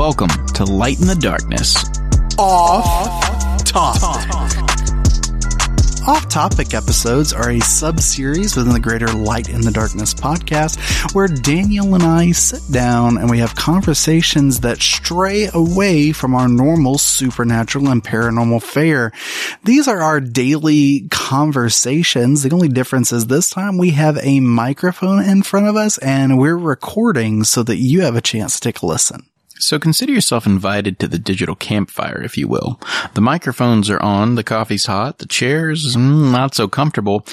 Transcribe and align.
Welcome 0.00 0.30
to 0.54 0.64
Light 0.64 0.98
in 0.98 1.06
the 1.06 1.14
Darkness. 1.14 1.76
Off 2.38 3.62
topic. 3.64 4.34
Off 6.08 6.26
topic 6.30 6.72
episodes 6.72 7.34
are 7.34 7.50
a 7.50 7.60
sub 7.60 8.00
series 8.00 8.56
within 8.56 8.72
the 8.72 8.80
greater 8.80 9.08
Light 9.08 9.50
in 9.50 9.60
the 9.60 9.70
Darkness 9.70 10.14
podcast 10.14 11.14
where 11.14 11.28
Daniel 11.28 11.94
and 11.94 12.02
I 12.02 12.30
sit 12.30 12.62
down 12.72 13.18
and 13.18 13.28
we 13.28 13.40
have 13.40 13.54
conversations 13.56 14.60
that 14.60 14.78
stray 14.78 15.50
away 15.52 16.12
from 16.12 16.34
our 16.34 16.48
normal 16.48 16.96
supernatural 16.96 17.90
and 17.90 18.02
paranormal 18.02 18.62
fare. 18.62 19.12
These 19.64 19.86
are 19.86 20.00
our 20.00 20.18
daily 20.18 21.08
conversations. 21.10 22.42
The 22.42 22.54
only 22.54 22.68
difference 22.68 23.12
is 23.12 23.26
this 23.26 23.50
time 23.50 23.76
we 23.76 23.90
have 23.90 24.16
a 24.22 24.40
microphone 24.40 25.22
in 25.22 25.42
front 25.42 25.66
of 25.66 25.76
us 25.76 25.98
and 25.98 26.38
we're 26.38 26.56
recording 26.56 27.44
so 27.44 27.62
that 27.64 27.76
you 27.76 28.00
have 28.00 28.16
a 28.16 28.22
chance 28.22 28.54
to 28.54 28.60
take 28.60 28.80
a 28.80 28.86
listen. 28.86 29.26
So 29.60 29.78
consider 29.78 30.12
yourself 30.12 30.46
invited 30.46 30.98
to 30.98 31.08
the 31.08 31.18
digital 31.18 31.54
campfire, 31.54 32.22
if 32.22 32.36
you 32.38 32.48
will. 32.48 32.80
The 33.14 33.20
microphones 33.20 33.90
are 33.90 34.02
on, 34.02 34.34
the 34.34 34.42
coffee's 34.42 34.86
hot, 34.86 35.18
the 35.18 35.26
chairs 35.26 35.94
mm, 35.94 36.32
not 36.32 36.54
so 36.54 36.66
comfortable, 36.66 37.26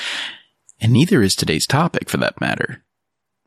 and 0.80 0.92
neither 0.94 1.22
is 1.22 1.36
today's 1.36 1.66
topic 1.66 2.10
for 2.10 2.18
that 2.18 2.40
matter, 2.42 2.84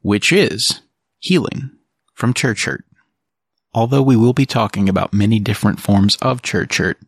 which 0.00 0.32
is 0.32 0.80
healing 1.18 1.70
from 2.14 2.34
church 2.34 2.64
hurt. 2.64 2.84
Although 3.72 4.02
we 4.02 4.16
will 4.16 4.32
be 4.32 4.46
talking 4.46 4.88
about 4.88 5.12
many 5.12 5.38
different 5.38 5.78
forms 5.78 6.16
of 6.16 6.42
church 6.42 6.78
hurt, 6.78 6.98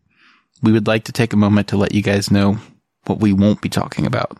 we 0.62 0.72
would 0.72 0.86
like 0.86 1.04
to 1.04 1.12
take 1.12 1.32
a 1.32 1.36
moment 1.36 1.68
to 1.68 1.76
let 1.76 1.94
you 1.94 2.02
guys 2.02 2.30
know 2.30 2.58
what 3.06 3.18
we 3.18 3.32
won't 3.32 3.62
be 3.62 3.68
talking 3.68 4.06
about. 4.06 4.38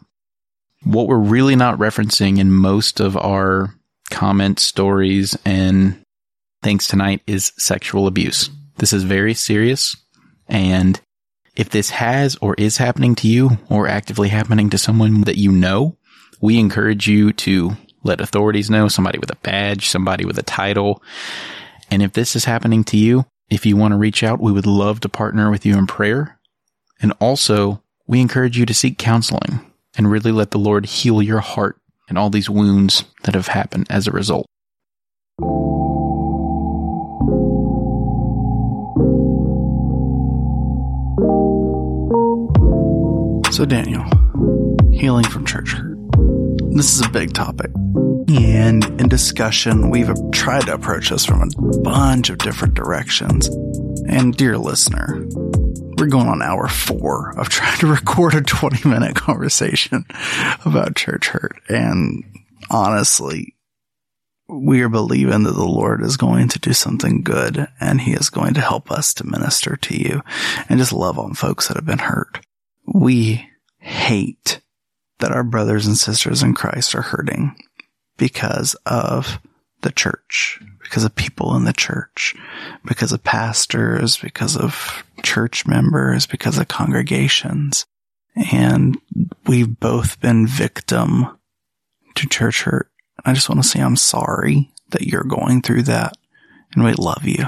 What 0.85 1.09
we're 1.09 1.17
really 1.17 1.57
not 1.57 1.79
referencing 1.79 2.39
in 2.39 2.53
most 2.53 3.01
of 3.01 3.17
our 3.17 3.75
comments, 4.11 4.63
stories, 4.63 5.37
and 5.45 6.02
things 6.63 6.87
tonight 6.87 7.23
is 7.27 7.53
sexual 7.59 8.07
abuse. 8.07 8.51
This 8.79 8.93
is 8.93 9.05
very 9.05 9.35
serious. 9.35 9.97
And 10.49 11.01
if 11.57 11.71
this 11.71 11.91
has 11.91 12.37
or 12.37 12.55
is 12.57 12.79
happening 12.79 13.15
to 13.17 13.29
you 13.29 13.59
or 13.69 13.89
actively 13.89 14.29
happening 14.29 14.71
to 14.71 14.79
someone 14.79 15.23
that 15.23 15.37
you 15.37 15.53
know, 15.53 15.97
we 16.41 16.59
encourage 16.59 17.07
you 17.07 17.33
to 17.33 17.77
let 18.05 18.21
authorities 18.21 18.71
know, 18.71 18.89
somebody 18.89 19.19
with 19.19 19.31
a 19.31 19.37
badge, 19.37 19.89
somebody 19.89 20.25
with 20.25 20.39
a 20.39 20.43
title. 20.43 21.03
And 21.91 22.03
if 22.03 22.13
this 22.13 22.35
is 22.35 22.45
happening 22.45 22.85
to 22.85 22.97
you, 22.97 23.27
if 23.51 23.67
you 23.67 23.77
want 23.77 23.93
to 23.93 23.99
reach 23.99 24.23
out, 24.23 24.41
we 24.41 24.53
would 24.53 24.67
love 24.67 25.01
to 25.01 25.09
partner 25.09 25.51
with 25.51 25.67
you 25.67 25.77
in 25.77 25.87
prayer. 25.87 26.39
And 27.01 27.13
also, 27.21 27.83
we 28.07 28.21
encourage 28.21 28.59
you 28.59 28.67
to 28.67 28.75
seek 28.75 28.99
counseling 28.99 29.61
and 29.97 30.11
really 30.11 30.33
let 30.33 30.53
the 30.53 30.59
Lord 30.59 30.87
heal 30.87 31.23
your 31.23 31.41
heart 31.41 31.79
and 32.09 32.17
all 32.17 32.31
these 32.31 32.51
wounds 32.51 33.05
that 33.25 33.35
have 33.35 33.49
happened 33.49 33.87
as 33.91 34.07
a 34.07 34.13
result. 34.13 34.47
So, 43.63 43.67
Daniel, 43.67 44.03
healing 44.91 45.25
from 45.25 45.47
church 45.47 45.71
hurt. 45.71 45.97
This 46.73 46.97
is 46.97 47.07
a 47.07 47.09
big 47.09 47.33
topic. 47.33 47.71
And 48.29 48.85
in 49.01 49.09
discussion, 49.09 49.89
we've 49.89 50.11
tried 50.33 50.63
to 50.63 50.75
approach 50.75 51.11
this 51.11 51.25
from 51.25 51.43
a 51.43 51.79
bunch 51.79 52.29
of 52.29 52.39
different 52.39 52.75
directions. 52.75 53.47
And, 54.09 54.37
dear 54.37 54.59
listener, 54.59 55.25
we're 55.97 56.09
going 56.09 56.27
on 56.27 56.43
hour 56.43 56.67
four 56.67 57.39
of 57.39 57.51
trying 57.51 57.79
to 57.79 57.87
record 57.93 58.35
a 58.35 58.41
20 58.41 58.89
minute 58.89 59.15
conversation 59.15 60.07
about 60.65 60.97
church 60.97 61.29
hurt. 61.29 61.55
And 61.69 62.25
honestly, 62.69 63.55
we 64.49 64.81
are 64.81 64.89
believing 64.89 65.45
that 65.45 65.53
the 65.53 65.63
Lord 65.63 66.03
is 66.03 66.17
going 66.17 66.49
to 66.49 66.59
do 66.59 66.73
something 66.73 67.23
good 67.23 67.69
and 67.79 68.01
he 68.01 68.11
is 68.11 68.29
going 68.29 68.55
to 68.55 68.61
help 68.61 68.91
us 68.91 69.15
to 69.15 69.25
minister 69.25 69.77
to 69.77 69.97
you 69.97 70.21
and 70.69 70.81
just 70.81 70.93
love 70.93 71.17
on 71.17 71.35
folks 71.35 71.69
that 71.69 71.77
have 71.77 71.87
been 71.87 72.01
hurt 72.01 72.41
we 72.87 73.49
hate 73.83 74.61
that 75.19 75.33
our 75.33 75.45
brothers 75.45 75.87
and 75.87 75.97
sisters 75.97 76.43
in 76.43 76.55
Christ 76.55 76.95
are 76.95 77.03
hurting 77.03 77.57
because 78.17 78.75
of 78.87 79.39
the 79.83 79.91
church, 79.91 80.61
because 80.81 81.05
of 81.05 81.15
people 81.15 81.55
in 81.57 81.65
the 81.65 81.73
church, 81.73 82.35
because 82.85 83.13
of 83.13 83.23
pastors, 83.25 84.17
because 84.17 84.57
of 84.57 85.05
church 85.23 85.67
members, 85.67 86.27
because 86.27 86.59
of 86.59 86.69
congregations. 86.69 87.85
And 88.51 88.97
we've 89.47 89.79
both 89.79 90.21
been 90.21 90.47
victim 90.47 91.37
to 92.15 92.29
church 92.29 92.63
hurt. 92.63 92.89
I 93.25 93.33
just 93.33 93.49
want 93.49 93.63
to 93.63 93.69
say 93.69 93.81
I'm 93.81 93.97
sorry 93.97 94.71
that 94.91 95.03
you're 95.03 95.25
going 95.25 95.63
through 95.63 95.83
that 95.85 96.17
and 96.75 96.85
we 96.85 96.93
love 96.93 97.25
you. 97.25 97.47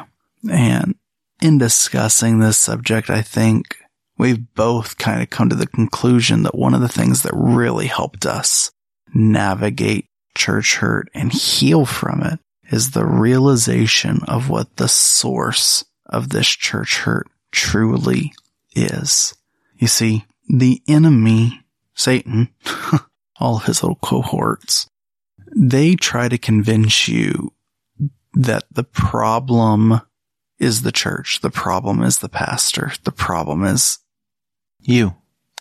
And 0.51 0.97
in 1.41 1.59
discussing 1.59 2.39
this 2.39 2.59
subject, 2.59 3.11
I 3.11 3.23
think 3.23 3.77
we've 4.19 4.55
both 4.55 4.97
kind 4.99 5.23
of 5.23 5.31
come 5.31 5.49
to 5.49 5.57
the 5.57 5.67
conclusion 5.67 6.43
that 6.43 6.55
one 6.55 6.75
of 6.75 6.81
the 6.81 6.89
things 6.89 7.23
that 7.23 7.33
really 7.35 7.87
helped 7.87 8.27
us 8.27 8.71
navigate 9.15 10.07
church 10.35 10.77
hurt 10.77 11.09
and 11.15 11.33
heal 11.33 11.87
from 11.87 12.23
it 12.23 12.41
is 12.71 12.91
the 12.91 13.07
realization 13.07 14.21
of 14.27 14.49
what 14.49 14.77
the 14.77 14.89
source 14.89 15.85
of 16.07 16.31
this 16.31 16.49
church 16.49 16.99
hurt 16.99 17.29
truly 17.53 18.33
is. 18.75 19.35
You 19.77 19.87
see, 19.87 20.25
the 20.49 20.83
enemy, 20.89 21.61
Satan, 21.95 22.49
all 23.41 23.59
his 23.59 23.83
little 23.83 23.97
cohorts, 23.97 24.89
they 25.55 25.95
try 25.95 26.29
to 26.29 26.39
convince 26.39 27.07
you 27.07 27.53
that 28.35 28.65
the 28.71 28.85
problem 28.85 30.01
is 30.59 30.83
the 30.83 30.93
church. 30.93 31.41
The 31.41 31.51
problem 31.51 32.03
is 32.03 32.19
the 32.19 32.29
pastor. 32.29 32.93
The 33.05 33.13
problem 33.13 33.65
is 33.65 33.99
you. 34.89 35.15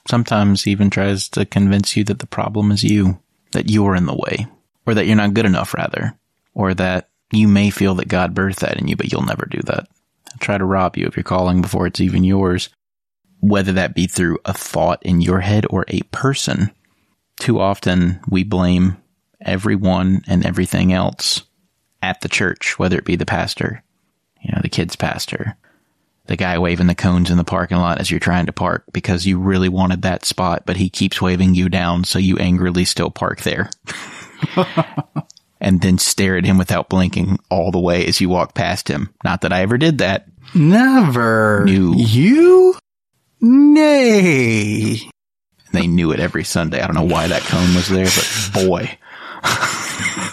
Sometimes 0.07 0.67
even 0.67 0.89
tries 0.89 1.29
to 1.29 1.45
convince 1.45 1.95
you 1.95 2.03
that 2.05 2.19
the 2.19 2.27
problem 2.27 2.71
is 2.71 2.83
you, 2.83 3.19
that 3.51 3.69
you're 3.69 3.95
in 3.95 4.05
the 4.05 4.15
way, 4.15 4.47
or 4.85 4.93
that 4.93 5.05
you're 5.05 5.15
not 5.15 5.33
good 5.33 5.45
enough 5.45 5.73
rather, 5.73 6.17
or 6.53 6.73
that 6.73 7.09
you 7.31 7.47
may 7.47 7.69
feel 7.69 7.95
that 7.95 8.07
God 8.07 8.35
birthed 8.35 8.59
that 8.59 8.77
in 8.77 8.87
you, 8.87 8.95
but 8.95 9.11
you'll 9.11 9.23
never 9.23 9.45
do 9.45 9.61
that. 9.63 9.87
They'll 10.25 10.39
try 10.39 10.57
to 10.57 10.65
rob 10.65 10.97
you 10.97 11.07
of 11.07 11.15
your 11.15 11.23
calling 11.23 11.61
before 11.61 11.87
it's 11.87 12.01
even 12.01 12.23
yours, 12.23 12.69
whether 13.39 13.73
that 13.73 13.95
be 13.95 14.07
through 14.07 14.39
a 14.45 14.53
thought 14.53 15.01
in 15.03 15.21
your 15.21 15.39
head 15.39 15.65
or 15.69 15.85
a 15.87 16.01
person. 16.11 16.71
Too 17.37 17.59
often 17.59 18.19
we 18.29 18.43
blame 18.43 18.97
everyone 19.41 20.23
and 20.27 20.45
everything 20.45 20.93
else 20.93 21.43
at 22.01 22.21
the 22.21 22.29
church, 22.29 22.77
whether 22.77 22.97
it 22.97 23.05
be 23.05 23.15
the 23.15 23.25
pastor, 23.25 23.83
you 24.41 24.51
know, 24.53 24.59
the 24.61 24.69
kid's 24.69 24.95
pastor, 24.95 25.55
the 26.25 26.35
guy 26.35 26.57
waving 26.57 26.87
the 26.87 26.95
cones 26.95 27.29
in 27.29 27.37
the 27.37 27.43
parking 27.43 27.77
lot 27.77 27.99
as 27.99 28.09
you're 28.09 28.19
trying 28.19 28.45
to 28.45 28.53
park 28.53 28.85
because 28.93 29.25
you 29.25 29.39
really 29.39 29.69
wanted 29.69 30.03
that 30.03 30.25
spot, 30.25 30.63
but 30.65 30.77
he 30.77 30.89
keeps 30.89 31.21
waving 31.21 31.53
you 31.53 31.69
down, 31.69 32.03
so 32.03 32.17
you 32.19 32.37
angrily 32.37 32.85
still 32.85 33.09
park 33.09 33.41
there. 33.41 33.69
and 35.61 35.81
then 35.81 35.97
stare 35.97 36.37
at 36.37 36.45
him 36.45 36.57
without 36.57 36.89
blinking 36.89 37.39
all 37.49 37.71
the 37.71 37.79
way 37.79 38.05
as 38.05 38.21
you 38.21 38.29
walk 38.29 38.53
past 38.53 38.87
him. 38.87 39.13
Not 39.23 39.41
that 39.41 39.53
I 39.53 39.61
ever 39.61 39.77
did 39.77 39.97
that. 39.99 40.27
Never. 40.55 41.63
Knew. 41.65 41.95
You? 41.95 42.75
Nay. 43.41 45.09
They 45.73 45.87
knew 45.87 46.11
it 46.11 46.19
every 46.19 46.43
Sunday. 46.43 46.81
I 46.81 46.85
don't 46.85 46.95
know 46.95 47.03
why 47.03 47.27
that 47.27 47.41
cone 47.41 47.73
was 47.75 47.89
there, 47.89 48.05
but 48.05 48.65
boy. 48.65 48.97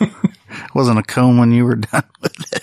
it 0.01 0.75
Wasn't 0.75 0.99
a 0.99 1.03
cone 1.03 1.39
when 1.39 1.51
you 1.51 1.65
were 1.65 1.77
done 1.77 2.05
with 2.21 2.53
it. 2.53 2.63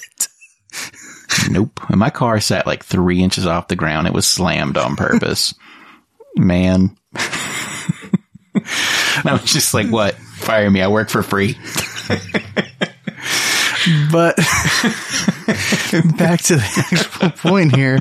Nope. 1.50 1.80
And 1.90 2.00
my 2.00 2.10
car 2.10 2.40
sat 2.40 2.68
like 2.68 2.84
three 2.84 3.22
inches 3.22 3.46
off 3.46 3.68
the 3.68 3.76
ground. 3.76 4.08
It 4.08 4.14
was 4.14 4.28
slammed 4.28 4.78
on 4.78 4.96
purpose. 4.96 5.54
Man. 6.36 6.96
I 7.16 9.32
was 9.32 9.52
just 9.52 9.74
like, 9.74 9.90
what? 9.90 10.16
Fire 10.16 10.70
me. 10.70 10.82
I 10.82 10.88
work 10.88 11.10
for 11.10 11.24
free. 11.24 11.58
but 14.12 14.36
back 16.18 16.42
to 16.42 16.58
the 16.58 16.88
actual 16.92 17.30
point 17.32 17.76
here. 17.76 18.00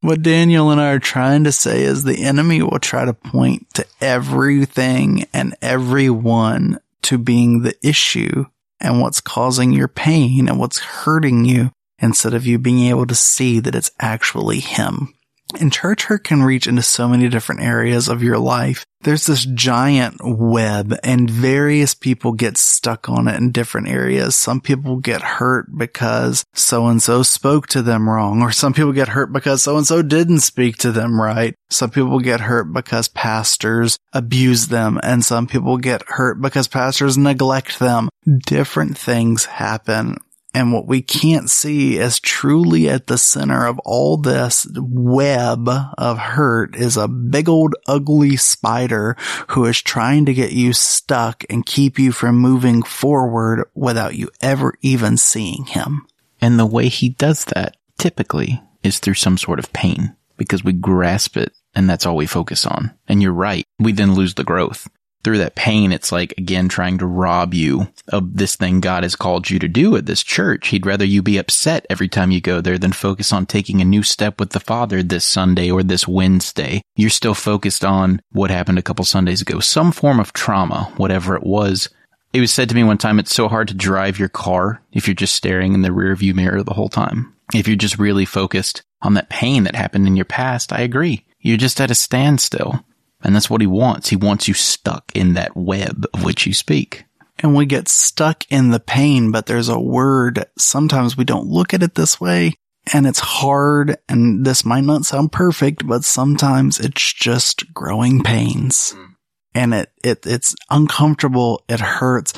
What 0.00 0.22
Daniel 0.22 0.70
and 0.70 0.80
I 0.80 0.92
are 0.92 0.98
trying 0.98 1.44
to 1.44 1.52
say 1.52 1.82
is 1.82 2.04
the 2.04 2.24
enemy 2.24 2.62
will 2.62 2.78
try 2.78 3.04
to 3.04 3.12
point 3.12 3.66
to 3.74 3.86
everything 4.00 5.26
and 5.32 5.54
everyone 5.60 6.78
to 7.02 7.18
being 7.18 7.62
the 7.62 7.74
issue 7.82 8.46
and 8.80 9.00
what's 9.00 9.20
causing 9.20 9.72
your 9.72 9.88
pain 9.88 10.48
and 10.48 10.58
what's 10.58 10.78
hurting 10.78 11.44
you 11.44 11.72
instead 11.98 12.34
of 12.34 12.46
you 12.46 12.58
being 12.58 12.86
able 12.86 13.06
to 13.06 13.14
see 13.14 13.60
that 13.60 13.74
it's 13.74 13.90
actually 14.00 14.60
him. 14.60 15.14
And 15.60 15.72
church 15.72 16.04
hurt 16.04 16.24
can 16.24 16.42
reach 16.42 16.66
into 16.66 16.82
so 16.82 17.08
many 17.08 17.28
different 17.28 17.62
areas 17.62 18.08
of 18.08 18.22
your 18.22 18.38
life. 18.38 18.84
There's 19.02 19.26
this 19.26 19.44
giant 19.44 20.16
web 20.20 20.92
and 21.04 21.30
various 21.30 21.94
people 21.94 22.32
get 22.32 22.58
stuck 22.58 23.08
on 23.08 23.28
it 23.28 23.36
in 23.36 23.52
different 23.52 23.88
areas. 23.88 24.34
Some 24.34 24.60
people 24.60 24.96
get 24.96 25.22
hurt 25.22 25.66
because 25.78 26.44
so 26.52 26.88
and 26.88 27.00
so 27.00 27.22
spoke 27.22 27.68
to 27.68 27.82
them 27.82 28.08
wrong, 28.10 28.42
or 28.42 28.50
some 28.50 28.72
people 28.72 28.92
get 28.92 29.08
hurt 29.08 29.32
because 29.32 29.62
so 29.62 29.76
and 29.76 29.86
so 29.86 30.02
didn't 30.02 30.40
speak 30.40 30.78
to 30.78 30.90
them 30.90 31.20
right. 31.20 31.54
Some 31.70 31.90
people 31.90 32.18
get 32.18 32.40
hurt 32.40 32.72
because 32.72 33.06
pastors 33.06 33.98
abuse 34.12 34.66
them, 34.66 34.98
and 35.04 35.24
some 35.24 35.46
people 35.46 35.78
get 35.78 36.02
hurt 36.08 36.40
because 36.40 36.66
pastors 36.66 37.16
neglect 37.16 37.78
them. 37.78 38.08
Different 38.26 38.98
things 38.98 39.44
happen 39.44 40.16
And 40.56 40.72
what 40.72 40.86
we 40.86 41.02
can't 41.02 41.50
see 41.50 41.98
is 41.98 42.18
truly 42.18 42.88
at 42.88 43.08
the 43.08 43.18
center 43.18 43.66
of 43.66 43.78
all 43.80 44.16
this 44.16 44.66
web 44.74 45.68
of 45.98 46.16
hurt 46.16 46.74
is 46.74 46.96
a 46.96 47.08
big 47.08 47.46
old 47.46 47.74
ugly 47.86 48.36
spider 48.36 49.18
who 49.48 49.66
is 49.66 49.82
trying 49.82 50.24
to 50.24 50.32
get 50.32 50.52
you 50.52 50.72
stuck 50.72 51.44
and 51.50 51.66
keep 51.66 51.98
you 51.98 52.10
from 52.10 52.38
moving 52.38 52.82
forward 52.82 53.68
without 53.74 54.14
you 54.14 54.30
ever 54.40 54.72
even 54.80 55.18
seeing 55.18 55.66
him. 55.66 56.06
And 56.40 56.58
the 56.58 56.64
way 56.64 56.88
he 56.88 57.10
does 57.10 57.44
that 57.54 57.76
typically 57.98 58.62
is 58.82 58.98
through 58.98 59.12
some 59.12 59.36
sort 59.36 59.58
of 59.58 59.74
pain 59.74 60.16
because 60.38 60.64
we 60.64 60.72
grasp 60.72 61.36
it 61.36 61.52
and 61.74 61.86
that's 61.90 62.06
all 62.06 62.16
we 62.16 62.24
focus 62.24 62.64
on. 62.64 62.94
And 63.06 63.22
you're 63.22 63.30
right. 63.30 63.66
We 63.78 63.92
then 63.92 64.14
lose 64.14 64.32
the 64.32 64.42
growth 64.42 64.88
through 65.26 65.38
that 65.38 65.56
pain, 65.56 65.90
it's 65.90 66.12
like, 66.12 66.34
again, 66.38 66.68
trying 66.68 66.98
to 66.98 67.04
rob 67.04 67.52
you 67.52 67.88
of 68.06 68.36
this 68.36 68.54
thing 68.54 68.78
God 68.78 69.02
has 69.02 69.16
called 69.16 69.50
you 69.50 69.58
to 69.58 69.66
do 69.66 69.96
at 69.96 70.06
this 70.06 70.22
church. 70.22 70.68
He'd 70.68 70.86
rather 70.86 71.04
you 71.04 71.20
be 71.20 71.36
upset 71.36 71.84
every 71.90 72.06
time 72.06 72.30
you 72.30 72.40
go 72.40 72.60
there 72.60 72.78
than 72.78 72.92
focus 72.92 73.32
on 73.32 73.44
taking 73.44 73.80
a 73.80 73.84
new 73.84 74.04
step 74.04 74.38
with 74.38 74.50
the 74.50 74.60
Father 74.60 75.02
this 75.02 75.24
Sunday 75.24 75.68
or 75.68 75.82
this 75.82 76.06
Wednesday. 76.06 76.80
You're 76.94 77.10
still 77.10 77.34
focused 77.34 77.84
on 77.84 78.22
what 78.30 78.52
happened 78.52 78.78
a 78.78 78.82
couple 78.82 79.04
Sundays 79.04 79.42
ago, 79.42 79.58
some 79.58 79.90
form 79.90 80.20
of 80.20 80.32
trauma, 80.32 80.92
whatever 80.96 81.34
it 81.34 81.42
was. 81.42 81.88
It 82.32 82.38
was 82.38 82.52
said 82.52 82.68
to 82.68 82.76
me 82.76 82.84
one 82.84 82.96
time, 82.96 83.18
it's 83.18 83.34
so 83.34 83.48
hard 83.48 83.66
to 83.66 83.74
drive 83.74 84.20
your 84.20 84.28
car 84.28 84.80
if 84.92 85.08
you're 85.08 85.16
just 85.16 85.34
staring 85.34 85.74
in 85.74 85.82
the 85.82 85.88
rearview 85.88 86.36
mirror 86.36 86.62
the 86.62 86.74
whole 86.74 86.88
time. 86.88 87.34
If 87.52 87.66
you're 87.66 87.76
just 87.76 87.98
really 87.98 88.26
focused 88.26 88.84
on 89.02 89.14
that 89.14 89.28
pain 89.28 89.64
that 89.64 89.74
happened 89.74 90.06
in 90.06 90.14
your 90.14 90.24
past, 90.24 90.72
I 90.72 90.82
agree. 90.82 91.26
You're 91.40 91.56
just 91.56 91.80
at 91.80 91.90
a 91.90 91.96
standstill. 91.96 92.84
And 93.26 93.34
that's 93.34 93.50
what 93.50 93.60
he 93.60 93.66
wants. 93.66 94.08
He 94.08 94.14
wants 94.14 94.46
you 94.46 94.54
stuck 94.54 95.10
in 95.12 95.34
that 95.34 95.56
web 95.56 96.06
of 96.14 96.22
which 96.22 96.46
you 96.46 96.54
speak. 96.54 97.04
And 97.40 97.56
we 97.56 97.66
get 97.66 97.88
stuck 97.88 98.44
in 98.50 98.70
the 98.70 98.78
pain, 98.78 99.32
but 99.32 99.46
there's 99.46 99.68
a 99.68 99.80
word. 99.80 100.46
Sometimes 100.56 101.16
we 101.16 101.24
don't 101.24 101.48
look 101.48 101.74
at 101.74 101.82
it 101.82 101.96
this 101.96 102.20
way 102.20 102.54
and 102.92 103.04
it's 103.04 103.18
hard. 103.18 103.96
And 104.08 104.46
this 104.46 104.64
might 104.64 104.84
not 104.84 105.06
sound 105.06 105.32
perfect, 105.32 105.84
but 105.84 106.04
sometimes 106.04 106.78
it's 106.78 107.12
just 107.12 107.74
growing 107.74 108.22
pains. 108.22 108.94
Mm 108.96 109.15
and 109.56 109.72
it, 109.72 109.90
it, 110.04 110.26
it's 110.26 110.54
uncomfortable. 110.68 111.64
It 111.66 111.80
hurts, 111.80 112.34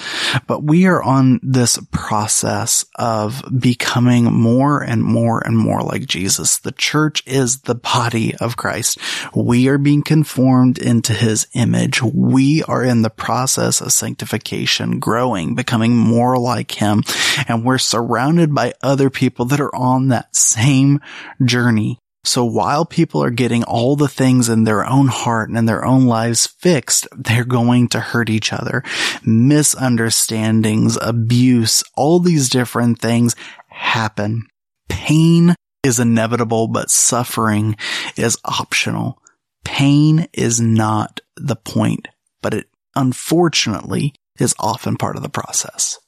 but 0.47 0.63
we 0.63 0.87
are 0.87 1.03
on 1.03 1.41
this 1.43 1.77
process 1.91 2.85
of 2.95 3.43
becoming 3.59 4.27
more 4.27 4.81
and 4.81 5.03
more 5.03 5.45
and 5.45 5.59
more 5.59 5.83
like 5.83 6.07
Jesus. 6.07 6.59
The 6.59 6.71
church 6.71 7.25
is 7.27 7.63
the 7.63 7.75
body 7.75 8.37
of 8.37 8.57
Christ. 8.57 8.99
We 9.35 9.67
are 9.67 9.79
being 9.79 10.03
conformed 10.03 10.79
into 10.79 11.13
his 11.13 11.49
image. 11.55 12.01
We 12.01 12.63
are 12.63 12.85
in 12.85 13.03
the 13.03 13.11
process 13.11 13.81
of 13.81 13.93
sanctification, 13.93 15.01
growing, 15.01 15.57
becoming 15.57 15.97
more 15.97 16.39
like 16.39 16.71
him. 16.71 17.03
And 17.49 17.65
we're 17.65 17.79
surrounded 17.79 18.55
by 18.55 18.75
other 18.81 19.11
people 19.11 19.45
that 19.47 19.61
are 19.61 19.75
on 19.75 20.09
that 20.09 20.37
same 20.37 21.01
journey. 21.45 21.99
So 22.29 22.45
while 22.45 22.85
people 22.85 23.23
are 23.23 23.31
getting 23.31 23.65
all 23.65 23.97
the 23.97 24.07
things 24.07 24.51
in 24.51 24.65
their 24.65 24.85
own 24.85 25.07
heart 25.07 25.49
and 25.49 25.57
in 25.57 25.65
their 25.65 25.83
own 25.83 26.05
lives 26.05 26.47
fixed, 26.47 27.09
they're 27.17 27.43
going 27.43 27.89
to 27.89 28.01
hurt 28.01 28.29
each 28.29 28.53
other. 28.53 28.85
Misunderstandings, 29.25 30.99
abuse, 31.01 31.83
all 31.95 32.21
these 32.21 32.51
different 32.51 33.01
things 33.01 33.35
happen. 33.69 34.47
Pain 34.91 35.55
is 35.83 35.99
inevitable, 35.99 36.69
but 36.69 36.91
suffering 36.91 37.77
is 38.15 38.37
optional. 38.45 39.23
Pain 39.65 40.27
is 40.35 40.61
not 40.61 41.21
the 41.39 41.57
point, 41.57 42.09
but 42.43 42.53
it 42.53 42.67
unfortunately 42.95 44.13
is 44.39 44.55
often 44.59 44.99
part 44.99 45.17
of 45.17 45.23
the 45.23 45.31
process. 45.31 45.99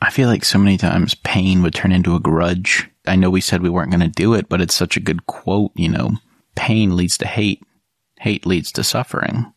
I 0.00 0.10
feel 0.10 0.28
like 0.28 0.44
so 0.44 0.58
many 0.58 0.76
times 0.76 1.14
pain 1.14 1.62
would 1.62 1.72
turn 1.72 1.92
into 1.92 2.16
a 2.16 2.20
grudge. 2.20 2.90
I 3.06 3.16
know 3.16 3.30
we 3.30 3.40
said 3.40 3.62
we 3.62 3.70
weren't 3.70 3.90
going 3.90 4.00
to 4.00 4.08
do 4.08 4.34
it, 4.34 4.48
but 4.48 4.60
it's 4.60 4.74
such 4.74 4.96
a 4.96 5.00
good 5.00 5.26
quote, 5.26 5.72
you 5.74 5.88
know, 5.88 6.12
pain 6.54 6.96
leads 6.96 7.18
to 7.18 7.26
hate. 7.26 7.62
Hate 8.20 8.46
leads 8.46 8.70
to 8.72 8.84
suffering. 8.84 9.52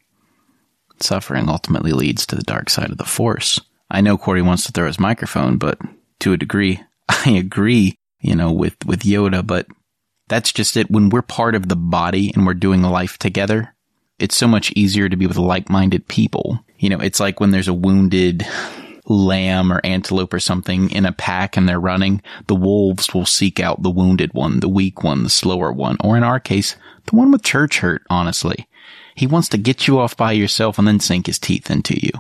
Suffering 0.99 1.49
ultimately 1.49 1.91
leads 1.91 2.25
to 2.25 2.35
the 2.35 2.43
dark 2.43 2.69
side 2.69 2.89
of 2.89 2.97
the 2.97 3.03
force. 3.03 3.59
I 3.91 4.01
know 4.01 4.17
Cory 4.17 4.41
wants 4.41 4.65
to 4.65 4.71
throw 4.71 4.87
his 4.87 4.99
microphone, 4.99 5.57
but 5.57 5.79
to 6.21 6.33
a 6.33 6.37
degree, 6.37 6.81
I 7.09 7.31
agree, 7.31 7.97
you 8.19 8.35
know, 8.35 8.51
with, 8.51 8.75
with 8.85 9.01
Yoda, 9.01 9.45
but 9.45 9.67
that's 10.27 10.51
just 10.51 10.75
it. 10.77 10.89
When 10.89 11.09
we're 11.09 11.21
part 11.21 11.53
of 11.53 11.69
the 11.69 11.75
body 11.75 12.31
and 12.33 12.47
we're 12.47 12.55
doing 12.55 12.81
life 12.81 13.19
together, 13.19 13.75
it's 14.17 14.35
so 14.35 14.47
much 14.47 14.71
easier 14.75 15.09
to 15.09 15.15
be 15.15 15.27
with 15.27 15.37
like-minded 15.37 16.07
people. 16.07 16.65
You 16.77 16.89
know, 16.89 16.99
it's 16.99 17.19
like 17.19 17.39
when 17.39 17.51
there's 17.51 17.67
a 17.67 17.73
wounded 17.73 18.47
lamb 19.05 19.71
or 19.71 19.81
antelope 19.83 20.33
or 20.33 20.39
something 20.39 20.89
in 20.89 21.05
a 21.05 21.11
pack 21.11 21.57
and 21.57 21.67
they're 21.67 21.79
running, 21.79 22.21
the 22.47 22.55
wolves 22.55 23.13
will 23.13 23.25
seek 23.25 23.59
out 23.59 23.83
the 23.83 23.89
wounded 23.89 24.33
one, 24.33 24.59
the 24.59 24.69
weak 24.69 25.03
one, 25.03 25.23
the 25.23 25.29
slower 25.29 25.71
one, 25.71 25.97
or 26.03 26.17
in 26.17 26.23
our 26.23 26.39
case, 26.39 26.75
the 27.05 27.15
one 27.15 27.31
with 27.31 27.43
church 27.43 27.79
hurt, 27.79 28.03
honestly. 28.09 28.67
He 29.15 29.27
wants 29.27 29.47
to 29.49 29.57
get 29.57 29.87
you 29.87 29.99
off 29.99 30.17
by 30.17 30.33
yourself 30.33 30.77
and 30.77 30.87
then 30.87 30.99
sink 30.99 31.27
his 31.27 31.39
teeth 31.39 31.71
into 31.71 31.95
you. 31.99 32.11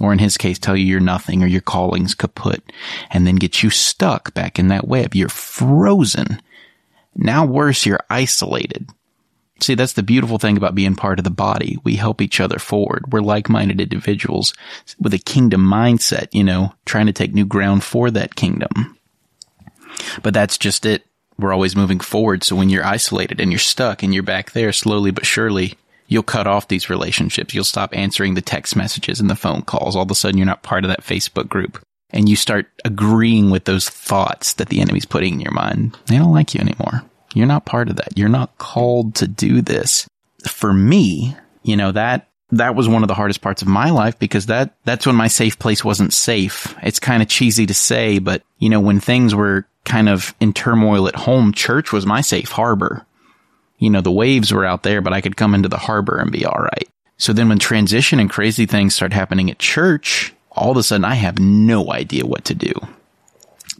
Or 0.00 0.12
in 0.12 0.18
his 0.18 0.36
case, 0.36 0.58
tell 0.58 0.76
you 0.76 0.84
you're 0.84 1.00
nothing 1.00 1.42
or 1.42 1.46
your 1.46 1.60
calling's 1.60 2.14
kaput 2.14 2.62
and 3.10 3.26
then 3.26 3.36
get 3.36 3.62
you 3.62 3.70
stuck 3.70 4.32
back 4.34 4.58
in 4.58 4.68
that 4.68 4.86
web. 4.86 5.14
You're 5.14 5.28
frozen. 5.28 6.40
Now 7.16 7.44
worse, 7.44 7.84
you're 7.84 8.00
isolated. 8.08 8.88
See, 9.60 9.74
that's 9.74 9.94
the 9.94 10.02
beautiful 10.02 10.38
thing 10.38 10.56
about 10.56 10.74
being 10.74 10.94
part 10.94 11.18
of 11.18 11.24
the 11.24 11.30
body. 11.30 11.78
We 11.82 11.96
help 11.96 12.20
each 12.20 12.40
other 12.40 12.58
forward. 12.58 13.12
We're 13.12 13.20
like-minded 13.20 13.80
individuals 13.80 14.54
with 15.00 15.12
a 15.14 15.18
kingdom 15.18 15.62
mindset, 15.62 16.28
you 16.32 16.44
know, 16.44 16.74
trying 16.86 17.06
to 17.06 17.12
take 17.12 17.34
new 17.34 17.44
ground 17.44 17.82
for 17.82 18.10
that 18.10 18.36
kingdom. 18.36 18.96
But 20.22 20.34
that's 20.34 20.58
just 20.58 20.86
it. 20.86 21.04
We're 21.38 21.52
always 21.52 21.76
moving 21.76 22.00
forward. 22.00 22.44
So 22.44 22.56
when 22.56 22.68
you're 22.68 22.84
isolated 22.84 23.40
and 23.40 23.50
you're 23.50 23.58
stuck 23.58 24.02
and 24.02 24.14
you're 24.14 24.22
back 24.22 24.52
there 24.52 24.72
slowly 24.72 25.10
but 25.10 25.26
surely, 25.26 25.74
you'll 26.06 26.22
cut 26.22 26.46
off 26.46 26.68
these 26.68 26.90
relationships. 26.90 27.54
You'll 27.54 27.64
stop 27.64 27.96
answering 27.96 28.34
the 28.34 28.40
text 28.40 28.76
messages 28.76 29.20
and 29.20 29.28
the 29.28 29.36
phone 29.36 29.62
calls. 29.62 29.96
All 29.96 30.02
of 30.02 30.10
a 30.10 30.14
sudden 30.14 30.38
you're 30.38 30.46
not 30.46 30.62
part 30.62 30.84
of 30.84 30.88
that 30.88 31.02
Facebook 31.02 31.48
group 31.48 31.80
and 32.10 32.28
you 32.28 32.36
start 32.36 32.66
agreeing 32.84 33.50
with 33.50 33.64
those 33.64 33.88
thoughts 33.88 34.54
that 34.54 34.68
the 34.68 34.80
enemy's 34.80 35.04
putting 35.04 35.34
in 35.34 35.40
your 35.40 35.52
mind. 35.52 35.96
They 36.06 36.16
don't 36.16 36.32
like 36.32 36.54
you 36.54 36.60
anymore. 36.60 37.02
You're 37.38 37.46
not 37.46 37.66
part 37.66 37.88
of 37.88 37.94
that. 37.94 38.18
You're 38.18 38.28
not 38.28 38.58
called 38.58 39.14
to 39.14 39.28
do 39.28 39.62
this. 39.62 40.08
For 40.48 40.72
me, 40.72 41.36
you 41.62 41.76
know, 41.76 41.92
that, 41.92 42.26
that 42.50 42.74
was 42.74 42.88
one 42.88 43.04
of 43.04 43.08
the 43.08 43.14
hardest 43.14 43.42
parts 43.42 43.62
of 43.62 43.68
my 43.68 43.90
life 43.90 44.18
because 44.18 44.46
that, 44.46 44.74
that's 44.84 45.06
when 45.06 45.14
my 45.14 45.28
safe 45.28 45.56
place 45.56 45.84
wasn't 45.84 46.12
safe. 46.12 46.74
It's 46.82 46.98
kind 46.98 47.22
of 47.22 47.28
cheesy 47.28 47.64
to 47.66 47.74
say, 47.74 48.18
but 48.18 48.42
you 48.58 48.68
know, 48.68 48.80
when 48.80 48.98
things 48.98 49.36
were 49.36 49.68
kind 49.84 50.08
of 50.08 50.34
in 50.40 50.52
turmoil 50.52 51.06
at 51.06 51.14
home, 51.14 51.52
church 51.52 51.92
was 51.92 52.04
my 52.04 52.22
safe 52.22 52.50
harbor. 52.50 53.06
You 53.78 53.90
know, 53.90 54.00
the 54.00 54.10
waves 54.10 54.52
were 54.52 54.64
out 54.64 54.82
there, 54.82 55.00
but 55.00 55.12
I 55.12 55.20
could 55.20 55.36
come 55.36 55.54
into 55.54 55.68
the 55.68 55.78
harbor 55.78 56.18
and 56.18 56.32
be 56.32 56.44
all 56.44 56.60
right. 56.60 56.88
So 57.18 57.32
then 57.32 57.48
when 57.50 57.60
transition 57.60 58.18
and 58.18 58.28
crazy 58.28 58.66
things 58.66 58.96
start 58.96 59.12
happening 59.12 59.48
at 59.48 59.60
church, 59.60 60.34
all 60.50 60.72
of 60.72 60.76
a 60.76 60.82
sudden 60.82 61.04
I 61.04 61.14
have 61.14 61.38
no 61.38 61.92
idea 61.92 62.26
what 62.26 62.46
to 62.46 62.56
do 62.56 62.72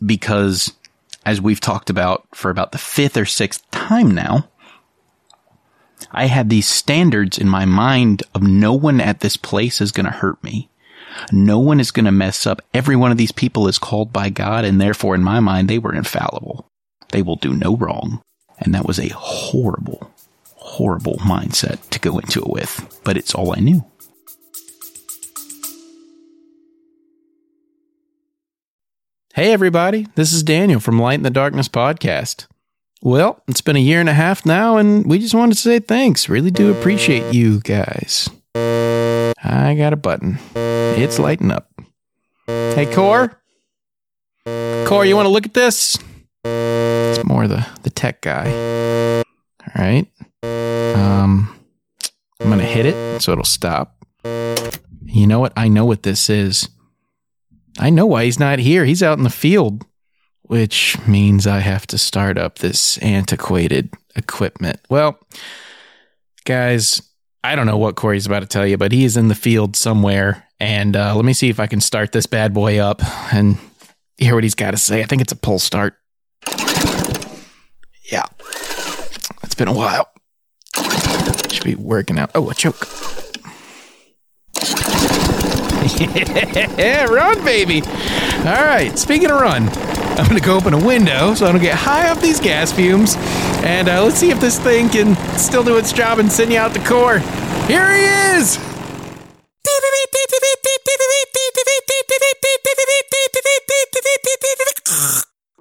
because 0.07 0.73
as 1.29 1.43
we've 1.43 1.61
talked 1.61 1.91
about 1.91 2.27
for 2.35 2.51
about 2.51 2.73
the 2.73 2.79
fifth 2.79 3.15
or 3.15 3.27
sixth 3.27 3.71
time 3.71 4.11
now, 4.11 4.49
I 6.11 6.25
had 6.25 6.49
these 6.49 6.67
standards 6.67 7.37
in 7.37 7.49
my 7.49 7.67
mind 7.67 8.23
of 8.35 8.43
no 8.43 8.73
one 8.73 8.99
at 8.99 9.21
this 9.21 9.37
place 9.37 9.83
is 9.83 9.93
going 9.93 10.07
to 10.07 10.13
hurt 10.13 10.43
me. 10.43 10.71
No 11.31 11.59
one 11.59 11.81
is 11.81 11.91
going 11.91 12.07
to 12.07 12.13
mess 12.13 12.47
up. 12.47 12.63
Every 12.73 12.97
one 12.97 13.11
of 13.11 13.19
these 13.19 13.33
people 13.33 13.69
is 13.69 13.79
called 13.79 14.11
by 14.11 14.31
God, 14.31 14.65
and 14.65 14.81
therefore, 14.81 15.15
in 15.15 15.23
my 15.23 15.39
mind, 15.39 15.69
they 15.69 15.79
were 15.79 15.95
infallible. 15.95 16.67
They 17.11 17.21
will 17.21 17.37
do 17.37 17.53
no 17.53 17.77
wrong. 17.77 18.23
And 18.59 18.75
that 18.75 18.87
was 18.87 18.99
a 18.99 19.09
horrible, 19.09 20.11
horrible 20.55 21.17
mindset 21.19 21.91
to 21.91 21.99
go 21.99 22.19
into 22.19 22.41
it 22.41 22.49
with, 22.49 23.01
but 23.05 23.19
it's 23.19 23.35
all 23.35 23.55
I 23.55 23.61
knew. 23.61 23.85
Hey, 29.39 29.53
everybody, 29.53 30.09
this 30.17 30.33
is 30.33 30.43
Daniel 30.43 30.81
from 30.81 30.99
Light 30.99 31.15
in 31.15 31.23
the 31.23 31.31
Darkness 31.31 31.69
podcast. 31.69 32.49
Well, 33.03 33.41
it's 33.47 33.61
been 33.61 33.77
a 33.77 33.79
year 33.79 34.01
and 34.01 34.09
a 34.09 34.13
half 34.13 34.45
now, 34.45 34.79
and 34.79 35.07
we 35.07 35.21
just 35.21 35.33
wanted 35.33 35.55
to 35.55 35.61
say 35.61 35.79
thanks. 35.79 36.29
Really 36.29 36.51
do 36.51 36.73
appreciate 36.73 37.33
you 37.33 37.61
guys. 37.61 38.29
I 38.57 39.77
got 39.79 39.93
a 39.93 39.97
button, 39.97 40.41
it's 40.57 41.21
lighting 41.21 41.53
up. 41.53 41.71
Hey, 42.49 42.93
Core? 42.93 43.41
Core, 44.45 45.05
you 45.05 45.15
want 45.15 45.27
to 45.27 45.33
look 45.33 45.47
at 45.47 45.55
this? 45.55 45.97
It's 46.43 47.25
more 47.25 47.47
the, 47.47 47.65
the 47.85 47.91
tech 47.91 48.23
guy. 48.23 48.51
All 49.21 49.73
right. 49.77 50.09
Um, 50.43 51.57
I'm 52.41 52.49
going 52.49 52.59
to 52.59 52.65
hit 52.65 52.87
it 52.87 53.23
so 53.23 53.31
it'll 53.31 53.45
stop. 53.45 54.05
You 54.25 55.29
know 55.29 55.39
what? 55.39 55.53
I 55.57 55.69
know 55.69 55.85
what 55.85 56.03
this 56.03 56.29
is. 56.29 56.69
I 57.79 57.91
know 57.91 58.07
why 58.07 58.25
he's 58.25 58.41
not 58.41 58.59
here. 58.59 58.85
He's 58.85 59.03
out 59.03 59.19
in 59.19 59.25
the 59.25 59.31
field, 59.31 59.85
which 60.43 60.97
means 61.07 61.47
I 61.47 61.59
have 61.61 61.87
to 61.89 61.99
start 61.99 62.37
up 62.37 62.59
this 62.59 62.99
antiquated 62.99 63.95
equipment. 64.17 64.81
Well, 64.91 65.19
guys, 66.45 67.01
I 67.45 67.55
don't 67.55 67.67
know 67.67 67.79
what 67.79 67.95
Cory's 67.97 68.27
about 68.27 68.41
to 68.41 68.47
tell 68.47 68.67
you, 68.67 68.77
but 68.77 68.93
he 68.93 69.05
is 69.05 69.17
in 69.17 69.29
the 69.29 69.35
field 69.35 69.77
somewhere. 69.77 70.45
And 70.59 70.97
uh, 70.97 71.15
let 71.15 71.25
me 71.25 71.33
see 71.33 71.51
if 71.51 71.61
I 71.61 71.69
can 71.69 71.81
start 71.81 72.11
this 72.11 72.27
bad 72.27 72.53
boy 72.53 72.79
up 72.79 73.01
and 73.33 73.59
hear 74.17 74.35
what 74.35 74.43
he's 74.43 74.57
got 74.57 74.73
to 74.73 74.77
say. 74.77 75.03
I 75.03 75.07
think 75.07 75.23
it's 75.23 75.33
a 75.33 75.37
pull 75.37 75.61
start. 75.61 75.95
Yeah. 78.11 78.25
It's 79.43 79.55
been 79.55 79.69
a 79.69 79.73
while. 79.73 80.11
Should 81.51 81.65
be 81.65 81.77
working 81.77 82.19
out. 82.19 82.31
Oh, 82.35 82.51
a 82.51 82.55
choke. 82.55 82.87
Yeah, 85.97 87.05
run, 87.05 87.45
baby. 87.45 87.83
All 87.83 88.65
right, 88.65 88.93
speaking 88.99 89.31
of 89.31 89.41
run, 89.41 89.69
I'm 90.19 90.27
going 90.27 90.39
to 90.39 90.45
go 90.45 90.57
open 90.57 90.75
a 90.75 90.85
window 90.85 91.35
so 91.35 91.47
I 91.47 91.53
don't 91.53 91.61
get 91.61 91.77
high 91.77 92.09
off 92.09 92.21
these 92.21 92.41
gas 92.41 92.73
fumes. 92.73 93.17
And 93.65 93.89
uh, 93.89 94.05
let's 94.05 94.17
see 94.17 94.31
if 94.31 94.41
this 94.41 94.59
thing 94.59 94.89
can 94.89 95.17
still 95.39 95.63
do 95.63 95.77
its 95.77 95.93
job 95.93 96.19
and 96.19 96.31
send 96.31 96.53
you 96.53 96.59
out 96.59 96.73
the 96.73 96.81
core. 96.81 97.19
Here 97.69 97.93
he 97.93 98.39
is! 98.39 98.59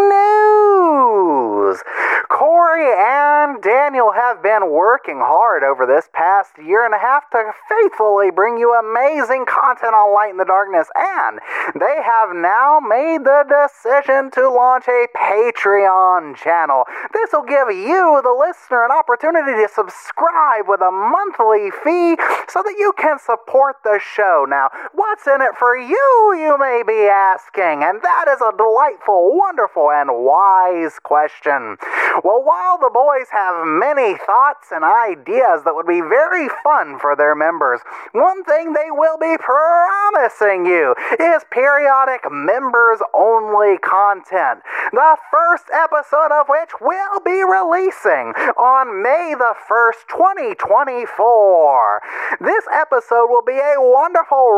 news. 0.08 1.84
Cory 2.30 2.88
and 2.88 3.62
Daniel 3.62 4.14
have 4.14 4.42
been 4.42 4.72
working 4.72 5.20
hard 5.20 5.64
over 5.64 5.86
this 5.86 6.08
past 6.14 6.58
year 6.58 6.86
and 6.86 6.94
a 6.94 6.98
half 6.98 7.30
to 7.32 7.52
faithfully 7.68 8.32
bring 8.32 8.58
you 8.58 8.72
amazing 8.72 9.46
content 9.48 9.94
on 9.94 10.14
Light 10.14 10.32
in 10.32 10.38
the 10.38 10.46
Darkness, 10.46 10.88
and 10.96 11.40
they 11.76 12.00
have 12.04 12.36
now 12.36 12.80
made 12.80 13.26
the 13.26 13.44
decision 13.48 14.32
to 14.32 14.48
launch 14.48 14.88
a 14.88 15.08
Patreon 15.12 16.36
channel. 16.38 16.86
This 17.12 17.32
will 17.34 17.44
give 17.44 17.68
you, 17.72 18.22
the 18.24 18.32
listener, 18.32 18.86
an 18.86 18.92
opportunity 18.92 19.52
to 19.60 19.68
subscribe 19.68 20.68
with 20.68 20.80
a 20.80 20.92
monthly 20.92 21.72
fee 21.84 22.16
so 22.48 22.64
that 22.64 22.76
you 22.80 22.94
can 22.98 23.20
support 23.20 23.84
the 23.84 24.00
show. 24.00 24.46
Now, 24.48 24.70
what's 25.18 25.28
in 25.28 25.42
it 25.42 25.58
for 25.58 25.76
you, 25.76 26.36
you 26.38 26.58
may 26.60 26.84
be 26.86 27.10
asking? 27.10 27.82
And 27.82 28.02
that 28.02 28.26
is 28.30 28.42
a 28.42 28.56
delightful, 28.56 29.36
wonderful, 29.36 29.90
and 29.90 30.10
wise 30.14 31.00
question. 31.02 31.78
Well, 32.24 32.44
while 32.44 32.78
the 32.78 32.92
boys 32.94 33.30
have 33.32 33.66
many 33.66 34.18
thoughts 34.18 34.70
and 34.72 34.84
ideas 34.84 35.64
that 35.66 35.74
would 35.74 35.88
be 35.88 36.02
very 36.02 36.50
fun 36.64 37.00
for 37.00 37.16
their 37.16 37.34
members, 37.34 37.82
one 38.12 38.44
thing 38.44 38.74
they 38.74 38.92
will 38.92 39.18
be 39.18 39.38
promising 39.42 40.66
you 40.66 40.94
is 41.20 41.42
periodic 41.50 42.30
members 42.30 43.00
only 43.14 43.78
content. 43.80 44.62
The 44.92 45.18
first 45.32 45.66
episode 45.74 46.30
of 46.32 46.46
which 46.46 46.78
will 46.80 47.20
be 47.26 47.42
releasing 47.42 48.38
on 48.54 49.02
May 49.02 49.34
the 49.34 49.56
1st, 49.66 50.06
2024. 50.10 52.02
This 52.42 52.66
episode 52.72 53.30
will 53.30 53.46
be 53.46 53.58
a 53.58 53.82
wonderful 53.82 54.54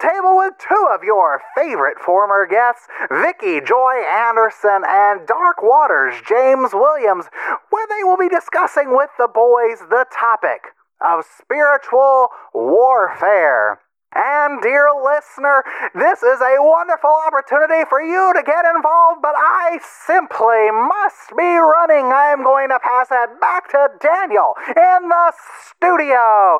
roundtable 0.00 0.36
with 0.36 0.54
two 0.58 0.88
of 0.92 1.02
your 1.02 1.40
favorite 1.56 1.98
former 1.98 2.46
guests, 2.46 2.86
Vicky 3.10 3.60
Joy 3.60 4.02
Anderson 4.08 4.82
and 4.86 5.26
Dark 5.26 5.62
Waters 5.62 6.14
James 6.28 6.70
Williams, 6.72 7.26
where 7.70 7.86
they 7.88 8.04
will 8.04 8.16
be 8.16 8.28
discussing 8.28 8.96
with 8.96 9.10
the 9.18 9.28
boys 9.28 9.80
the 9.88 10.06
topic 10.12 10.74
of 11.00 11.24
spiritual 11.38 12.28
warfare. 12.54 13.80
And, 14.14 14.60
dear 14.60 14.90
listener, 14.90 15.62
this 15.94 16.22
is 16.22 16.40
a 16.40 16.56
wonderful 16.58 17.14
opportunity 17.26 17.86
for 17.88 18.02
you 18.02 18.32
to 18.34 18.42
get 18.42 18.64
involved, 18.74 19.22
but 19.22 19.34
I 19.36 19.78
simply 20.06 20.70
must 20.74 21.30
be 21.38 21.54
running. 21.54 22.10
I 22.10 22.34
am 22.34 22.42
going 22.42 22.70
to 22.70 22.80
pass 22.82 23.06
it 23.10 23.40
back 23.40 23.70
to 23.70 23.88
Daniel 24.02 24.54
in 24.74 25.08
the 25.08 25.32
studio. 25.70 26.58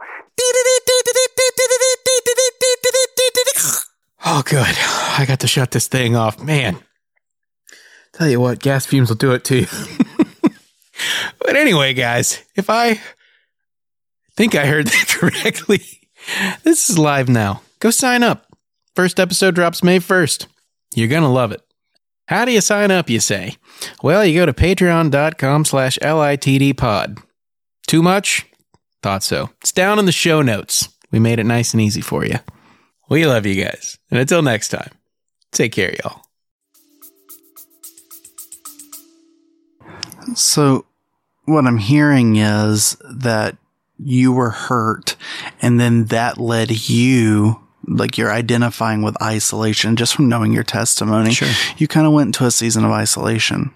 Oh, 4.26 4.42
good. 4.45 4.76
I 5.19 5.25
got 5.26 5.40
to 5.40 5.49
shut 5.49 5.73
this 5.73 5.88
thing 5.88 6.14
off. 6.14 6.40
Man. 6.40 6.78
Tell 8.12 8.28
you 8.28 8.38
what, 8.38 8.61
gas 8.61 8.87
fumes 8.87 9.09
will 9.09 9.16
do 9.16 9.33
it 9.33 9.45
to 9.45 9.61
you. 9.61 9.66
but 11.38 11.57
anyway, 11.57 11.95
guys, 11.95 12.45
if 12.54 12.69
I 12.69 13.00
think 14.37 14.54
I 14.54 14.66
heard 14.66 14.87
that 14.87 15.07
correctly, 15.09 16.00
this 16.62 16.91
is 16.91 16.99
live 16.99 17.29
now. 17.29 17.62
Go 17.79 17.91
sign 17.91 18.23
up. 18.23 18.47
First 18.95 19.21
episode 19.21 19.55
drops 19.55 19.83
May 19.83 19.99
1st. 19.99 20.47
You're 20.95 21.09
going 21.09 21.23
to 21.23 21.29
love 21.29 21.53
it. 21.53 21.62
How 22.27 22.45
do 22.45 22.53
you 22.53 22.61
sign 22.61 22.91
up, 22.91 23.11
you 23.11 23.21
say? 23.21 23.57
Well, 24.03 24.25
you 24.25 24.39
go 24.39 24.47
to 24.47 24.53
patreon.com 24.53 25.65
slash 25.65 25.99
LITDpod. 25.99 27.23
Too 27.87 28.03
much? 28.03 28.47
Thought 29.03 29.23
so. 29.23 29.50
It's 29.61 29.73
down 29.73 29.99
in 29.99 30.05
the 30.05 30.12
show 30.12 30.43
notes. 30.43 30.89
We 31.11 31.19
made 31.19 31.39
it 31.39 31.45
nice 31.45 31.73
and 31.73 31.81
easy 31.81 32.00
for 32.00 32.25
you. 32.25 32.37
We 33.09 33.27
love 33.27 33.47
you 33.47 33.62
guys. 33.65 33.99
And 34.11 34.21
until 34.21 34.43
next 34.43 34.69
time, 34.69 34.91
take 35.50 35.73
care, 35.73 35.95
y'all. 36.05 36.23
So, 40.35 40.85
what 41.47 41.67
I'm 41.67 41.79
hearing 41.79 42.37
is 42.37 42.97
that 43.11 43.57
you 44.02 44.33
were 44.33 44.50
hurt, 44.50 45.16
and 45.61 45.78
then 45.78 46.07
that 46.07 46.38
led 46.38 46.88
you, 46.88 47.61
like 47.87 48.16
you're 48.19 48.30
identifying 48.30 49.02
with 49.02 49.21
isolation 49.23 49.97
just 49.97 50.14
from 50.14 50.28
knowing 50.28 50.52
your 50.52 50.62
testimony. 50.62 51.33
Sure. 51.33 51.49
You 51.76 51.88
kind 51.88 52.07
of 52.07 52.12
went 52.12 52.28
into 52.28 52.47
a 52.47 52.50
season 52.50 52.85
of 52.85 52.90
isolation. 52.90 53.73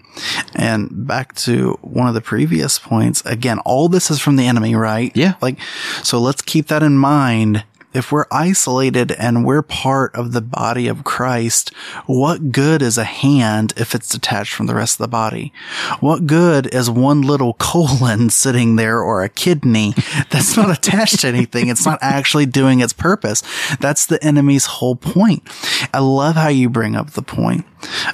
And 0.55 1.07
back 1.07 1.35
to 1.37 1.77
one 1.81 2.07
of 2.07 2.13
the 2.13 2.21
previous 2.21 2.79
points, 2.79 3.25
again, 3.25 3.59
all 3.59 3.89
this 3.89 4.09
is 4.09 4.19
from 4.19 4.35
the 4.35 4.47
enemy, 4.47 4.75
right? 4.75 5.11
Yeah. 5.15 5.35
Like, 5.41 5.59
so 6.03 6.19
let's 6.19 6.41
keep 6.41 6.67
that 6.67 6.83
in 6.83 6.97
mind 6.97 7.63
if 7.95 8.11
we're 8.11 8.25
isolated 8.29 9.13
and 9.13 9.45
we're 9.45 9.61
part 9.61 10.13
of 10.13 10.33
the 10.33 10.41
body 10.41 10.87
of 10.87 11.05
Christ, 11.05 11.73
what 12.05 12.51
good 12.51 12.81
is 12.81 12.97
a 12.97 13.05
hand 13.05 13.73
if 13.77 13.95
it's 13.95 14.09
detached 14.09 14.53
from 14.53 14.65
the 14.65 14.75
rest 14.75 14.95
of 14.95 15.03
the 15.05 15.07
body? 15.07 15.53
What 16.01 16.27
good 16.27 16.67
is 16.73 16.89
one 16.89 17.21
little 17.21 17.53
colon 17.59 18.29
sitting 18.29 18.75
there 18.75 18.99
or 18.99 19.23
a 19.23 19.29
kidney 19.29 19.93
that's 20.29 20.57
not 20.57 20.69
attached 20.69 21.21
to 21.21 21.27
anything? 21.27 21.69
It's 21.69 21.85
not 21.85 21.99
actually 22.01 22.45
doing 22.45 22.81
its 22.81 22.93
purpose. 22.93 23.41
That's 23.79 24.05
the 24.05 24.21
enemy's 24.23 24.65
whole 24.65 24.95
point. 24.95 25.43
I 25.93 25.99
love 25.99 26.35
how 26.35 26.49
you 26.49 26.69
bring 26.69 26.95
up 26.95 27.11
the 27.11 27.21
point 27.21 27.65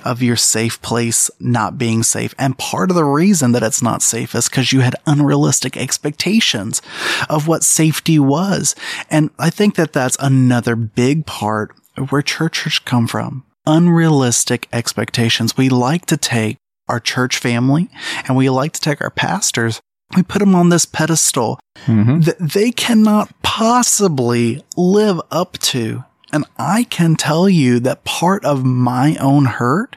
of 0.06 0.22
your 0.22 0.36
safe 0.36 0.82
place 0.82 1.30
not 1.40 1.78
being 1.78 2.04
safe. 2.04 2.34
And 2.38 2.58
part 2.58 2.90
of 2.90 2.96
the 2.96 3.04
reason 3.04 3.52
that 3.54 3.64
it's 3.64 3.82
not 3.82 4.02
safe 4.02 4.36
is 4.36 4.50
because 4.50 4.72
you 4.72 4.82
had 4.82 4.96
unrealistic 5.06 5.78
expectations 5.78 6.82
of 7.30 7.48
what 7.48 7.64
safety 7.64 8.20
was. 8.20 8.76
And 9.10 9.30
I 9.40 9.50
think 9.50 9.76
that 9.76 9.94
that's 9.94 10.18
another 10.20 10.76
big 10.76 11.26
part 11.26 11.76
of 11.98 12.12
where 12.12 12.22
churches 12.22 12.80
come 12.80 13.08
from. 13.08 13.46
Unrealistic 13.66 14.68
expectations. 14.74 15.58
We 15.58 15.70
like 15.70 16.06
to 16.08 16.18
take 16.18 16.58
our 16.88 17.00
church 17.00 17.38
family 17.38 17.90
and 18.28 18.36
we 18.36 18.50
like 18.50 18.74
to 18.74 18.82
take 18.82 19.02
our 19.02 19.10
pastors. 19.10 19.82
We 20.16 20.24
put 20.24 20.40
them 20.40 20.56
on 20.56 20.70
this 20.70 20.86
pedestal 20.86 21.60
mm-hmm. 21.86 22.22
that 22.22 22.38
they 22.40 22.72
cannot 22.72 23.32
possibly 23.44 24.64
live 24.76 25.22
up 25.32 25.58
to. 25.60 26.04
And 26.32 26.46
I 26.58 26.84
can 26.84 27.16
tell 27.16 27.50
you 27.50 27.80
that 27.82 28.04
part 28.04 28.46
of 28.46 28.64
my 28.64 29.16
own 29.18 29.46
hurt 29.46 29.96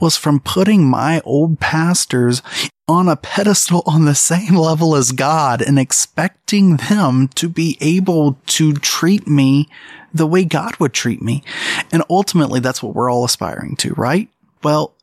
was 0.00 0.16
from 0.16 0.40
putting 0.40 0.88
my 0.88 1.20
old 1.24 1.60
pastors 1.60 2.42
on 2.88 3.08
a 3.08 3.16
pedestal 3.16 3.82
on 3.84 4.04
the 4.04 4.14
same 4.14 4.54
level 4.54 4.94
as 4.94 5.10
God 5.12 5.60
and 5.60 5.78
expecting 5.78 6.76
them 6.76 7.28
to 7.34 7.48
be 7.48 7.76
able 7.80 8.38
to 8.46 8.74
treat 8.74 9.26
me 9.26 9.68
the 10.14 10.26
way 10.26 10.44
God 10.44 10.76
would 10.76 10.92
treat 10.92 11.20
me. 11.20 11.42
And 11.90 12.02
ultimately, 12.08 12.60
that's 12.60 12.82
what 12.82 12.94
we're 12.94 13.10
all 13.10 13.24
aspiring 13.24 13.76
to, 13.76 13.92
right? 13.94 14.28
Well, 14.62 14.94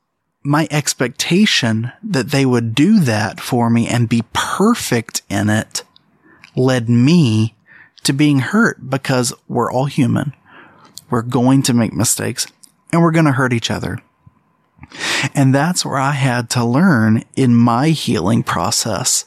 my 0.44 0.68
expectation 0.72 1.92
that 2.04 2.32
they 2.32 2.46
would 2.46 2.76
do 2.76 3.00
that 3.02 3.40
for 3.40 3.70
me 3.70 3.88
and 3.88 4.10
be 4.10 4.24
perfect 4.34 5.22
in 5.30 5.50
it 5.50 5.84
led 6.56 6.90
me 6.90 7.56
to 8.04 8.14
being 8.14 8.40
hurt 8.40 8.90
because 8.90 9.34
we're 9.48 9.72
all 9.72 9.86
human. 9.86 10.34
We're 11.14 11.22
going 11.22 11.62
to 11.62 11.76
make 11.76 11.94
mistakes 11.94 12.48
and 12.92 13.04
we're 13.04 13.12
going 13.12 13.28
to 13.28 13.34
hurt 13.34 13.54
each 13.54 13.70
other. 13.70 14.00
And 15.36 15.54
that's 15.54 15.86
where 15.86 16.00
I 16.00 16.14
had 16.14 16.50
to 16.50 16.66
learn 16.66 17.24
in 17.36 17.54
my 17.54 17.90
healing 17.90 18.42
process 18.42 19.26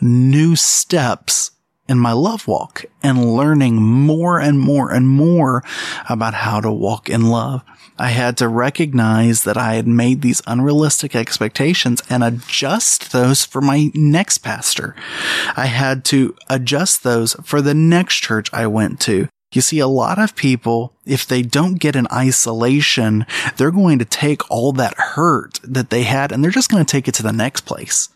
new 0.00 0.56
steps 0.56 1.50
in 1.86 1.98
my 1.98 2.12
love 2.12 2.48
walk 2.48 2.86
and 3.02 3.34
learning 3.36 3.76
more 3.76 4.40
and 4.40 4.58
more 4.58 4.90
and 4.90 5.06
more 5.06 5.62
about 6.08 6.32
how 6.32 6.62
to 6.62 6.72
walk 6.72 7.10
in 7.10 7.28
love. 7.28 7.62
I 7.98 8.08
had 8.08 8.38
to 8.38 8.48
recognize 8.48 9.44
that 9.44 9.58
I 9.58 9.74
had 9.74 9.86
made 9.86 10.22
these 10.22 10.40
unrealistic 10.46 11.14
expectations 11.14 12.02
and 12.08 12.24
adjust 12.24 13.12
those 13.12 13.44
for 13.44 13.60
my 13.60 13.90
next 13.92 14.38
pastor. 14.38 14.96
I 15.54 15.66
had 15.66 16.06
to 16.06 16.34
adjust 16.48 17.02
those 17.02 17.34
for 17.44 17.60
the 17.60 17.74
next 17.74 18.14
church 18.14 18.48
I 18.50 18.66
went 18.66 18.98
to. 19.00 19.28
You 19.52 19.62
see, 19.62 19.78
a 19.78 19.86
lot 19.86 20.18
of 20.18 20.36
people, 20.36 20.92
if 21.06 21.26
they 21.26 21.42
don't 21.42 21.80
get 21.80 21.96
in 21.96 22.06
isolation, 22.12 23.24
they're 23.56 23.70
going 23.70 23.98
to 23.98 24.04
take 24.04 24.48
all 24.50 24.72
that 24.72 24.94
hurt 24.94 25.58
that 25.62 25.90
they 25.90 26.02
had 26.02 26.32
and 26.32 26.44
they're 26.44 26.50
just 26.50 26.70
going 26.70 26.84
to 26.84 26.90
take 26.90 27.08
it 27.08 27.14
to 27.14 27.22
the 27.22 27.32
next 27.32 27.62
place. 27.62 28.10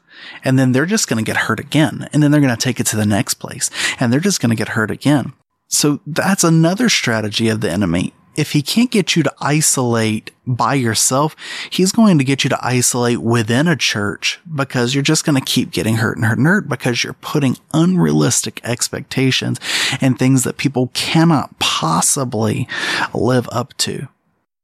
And 0.45 0.59
then 0.59 0.73
they're 0.73 0.87
just 0.87 1.09
going 1.09 1.25
to 1.25 1.29
get 1.29 1.37
hurt 1.37 1.59
again. 1.59 2.09
And 2.13 2.23
then 2.23 2.31
they're 2.31 2.41
going 2.41 2.55
to 2.55 2.61
take 2.61 2.81
it 2.81 2.87
to 2.89 2.97
the 2.97 3.07
next 3.07 3.35
place 3.35 3.71
and 3.99 4.13
they're 4.13 4.21
just 4.21 4.41
going 4.41 4.51
to 4.51 4.57
get 4.57 4.69
hurt 4.69 4.91
again. 4.91 5.33
So 5.69 6.01
that's 6.07 6.45
another 6.45 6.91
strategy 6.91 7.49
of 7.49 7.63
the 7.63 7.71
enemy. 7.71 8.13
If 8.35 8.53
he 8.53 8.63
can't 8.63 8.91
get 8.91 9.15
you 9.15 9.23
to 9.23 9.35
isolate 9.41 10.31
by 10.47 10.75
yourself, 10.75 11.37
he's 11.71 11.93
going 11.93 12.19
to 12.19 12.25
get 12.25 12.45
you 12.45 12.51
to 12.51 12.67
isolate 12.67 13.19
within 13.19 13.69
a 13.69 13.77
church 13.77 14.41
because 14.55 14.95
you're 14.95 15.03
just 15.03 15.25
going 15.25 15.39
to 15.39 15.45
keep 15.45 15.71
getting 15.71 15.97
hurt 15.97 16.17
and 16.17 16.25
hurt 16.25 16.39
and 16.39 16.47
hurt 16.47 16.69
because 16.69 17.05
you're 17.05 17.13
putting 17.15 17.59
unrealistic 17.75 18.61
expectations 18.65 19.61
and 20.01 20.19
things 20.19 20.45
that 20.45 20.57
people 20.57 20.91
cannot 20.95 21.59
possibly 21.59 22.67
live 23.13 23.49
up 23.53 23.77
to. 23.79 24.09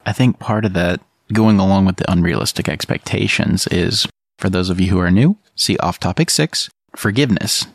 I 0.07 0.13
think 0.13 0.39
part 0.39 0.65
of 0.65 0.73
that 0.73 1.01
going 1.33 1.59
along 1.59 1.85
with 1.85 1.97
the 1.97 2.11
unrealistic 2.11 2.69
expectations 2.69 3.67
is 3.67 4.07
for 4.39 4.49
those 4.49 4.71
of 4.71 4.81
you 4.81 4.91
who 4.91 4.99
are 4.99 5.11
new, 5.11 5.37
see 5.55 5.77
off 5.79 6.01
topic 6.01 6.31
six, 6.31 6.71
forgiveness. 6.97 7.67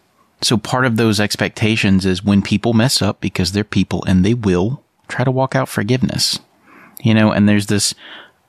So 0.42 0.58
part 0.58 0.86
of 0.86 0.98
those 0.98 1.20
expectations 1.20 2.06
is 2.06 2.24
when 2.24 2.42
people 2.42 2.74
mess 2.74 3.02
up 3.02 3.22
because 3.22 3.52
they're 3.52 3.64
people 3.64 4.04
and 4.06 4.26
they 4.26 4.34
will 4.34 4.83
try 5.08 5.24
to 5.24 5.32
walk 5.32 5.56
out 5.56 5.70
forgiveness. 5.70 6.40
You 7.02 7.14
know, 7.14 7.32
and 7.32 7.50
there's 7.50 7.68
this 7.68 7.94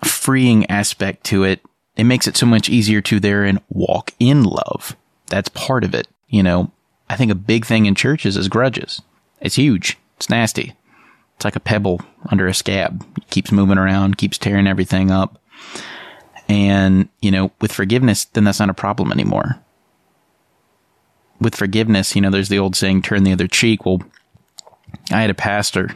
freeing 0.05 0.69
aspect 0.71 1.25
to 1.25 1.45
it. 1.45 1.61
It 1.97 2.05
makes 2.05 2.27
it 2.27 2.37
so 2.37 2.47
much 2.47 2.69
easier 2.69 3.01
to 3.03 3.21
there 3.21 3.45
and 3.45 3.61
walk 3.69 4.13
in 4.19 4.45
love. 4.45 4.97
That's 5.27 5.49
part 5.49 5.85
of 5.85 5.95
it. 5.95 6.09
You 6.29 6.43
know, 6.43 6.71
I 7.09 7.17
think 7.17 7.31
a 7.31 7.37
big 7.37 7.67
thing 7.67 7.87
in 7.87 7.95
churches 7.95 8.37
is 8.37 8.49
grudges. 8.49 9.03
It's 9.41 9.57
huge. 9.57 9.99
It's 10.17 10.31
nasty. 10.31 10.75
It's 11.37 11.45
like 11.45 11.57
a 11.57 11.61
pebble 11.61 12.01
under 12.27 12.47
a 12.47 12.55
scab. 12.55 13.05
It 13.17 13.29
keeps 13.31 13.53
moving 13.53 13.79
around, 13.79 14.19
keeps 14.19 14.39
tearing 14.39 14.67
everything 14.67 15.11
up. 15.11 15.41
And, 16.49 17.09
you 17.21 17.31
know, 17.31 17.53
with 17.61 17.73
forgiveness, 17.73 18.27
then 18.27 18.45
that's 18.45 18.61
not 18.61 18.71
a 18.71 18.75
problem 18.75 19.11
anymore. 19.11 19.61
With 21.41 21.55
forgiveness, 21.55 22.15
you 22.15 22.23
know, 22.23 22.31
there's 22.31 22.49
the 22.49 22.59
old 22.59 22.77
saying, 22.77 23.03
turn 23.03 23.25
the 23.25 23.33
other 23.33 23.49
cheek. 23.49 23.85
Well, 23.85 24.03
I 25.11 25.21
had 25.21 25.31
a 25.31 25.35
pastor, 25.35 25.91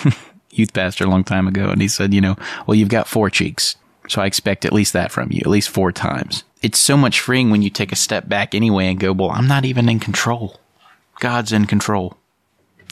youth 0.50 0.72
pastor 0.72 1.04
a 1.04 1.08
long 1.08 1.24
time 1.24 1.46
ago, 1.46 1.68
and 1.68 1.80
he 1.80 1.88
said, 1.88 2.14
you 2.14 2.20
know, 2.20 2.36
well, 2.66 2.74
you've 2.74 2.88
got 2.88 3.08
four 3.08 3.30
cheeks. 3.30 3.76
So 4.08 4.20
I 4.20 4.26
expect 4.26 4.64
at 4.64 4.72
least 4.72 4.92
that 4.92 5.10
from 5.10 5.32
you, 5.32 5.40
at 5.40 5.46
least 5.46 5.70
four 5.70 5.90
times. 5.92 6.44
It's 6.62 6.78
so 6.78 6.96
much 6.96 7.20
freeing 7.20 7.50
when 7.50 7.62
you 7.62 7.70
take 7.70 7.92
a 7.92 7.96
step 7.96 8.28
back 8.28 8.54
anyway 8.54 8.86
and 8.86 9.00
go, 9.00 9.12
well, 9.12 9.30
I'm 9.30 9.48
not 9.48 9.64
even 9.64 9.88
in 9.88 10.00
control. 10.00 10.60
God's 11.20 11.52
in 11.52 11.66
control. 11.66 12.16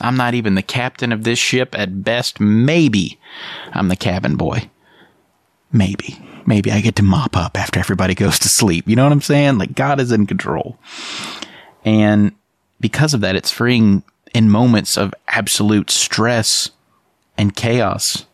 I'm 0.01 0.17
not 0.17 0.35
even 0.35 0.55
the 0.55 0.63
captain 0.63 1.13
of 1.13 1.25
this 1.25 1.39
ship. 1.39 1.79
At 1.79 2.03
best, 2.03 2.41
maybe 2.41 3.19
I'm 3.73 3.89
the 3.89 3.97
cabin 3.97 4.37
boy. 4.37 4.71
Maybe. 5.71 6.19
Maybe 6.47 6.73
I 6.73 6.81
get 6.81 6.97
to 6.97 7.03
mop 7.03 7.37
up 7.37 7.59
after 7.59 7.79
everybody 7.79 8.15
goes 8.15 8.39
to 8.41 8.49
sleep. 8.49 8.89
You 8.89 8.97
know 8.97 9.05
what 9.05 9.13
I'm 9.13 9.21
saying? 9.21 9.59
Like 9.59 9.75
God 9.75 10.01
is 10.01 10.13
in 10.13 10.27
control. 10.27 10.79
And 11.85 12.33
because 12.81 13.15
of 13.15 13.21
that, 13.21 13.37
it's 13.37 13.51
freeing 13.51 14.03
in 14.35 14.51
moments 14.51 14.97
of 14.97 15.15
absolute 15.29 15.91
stress 15.91 16.71
and 17.37 17.55
chaos. 17.55 18.27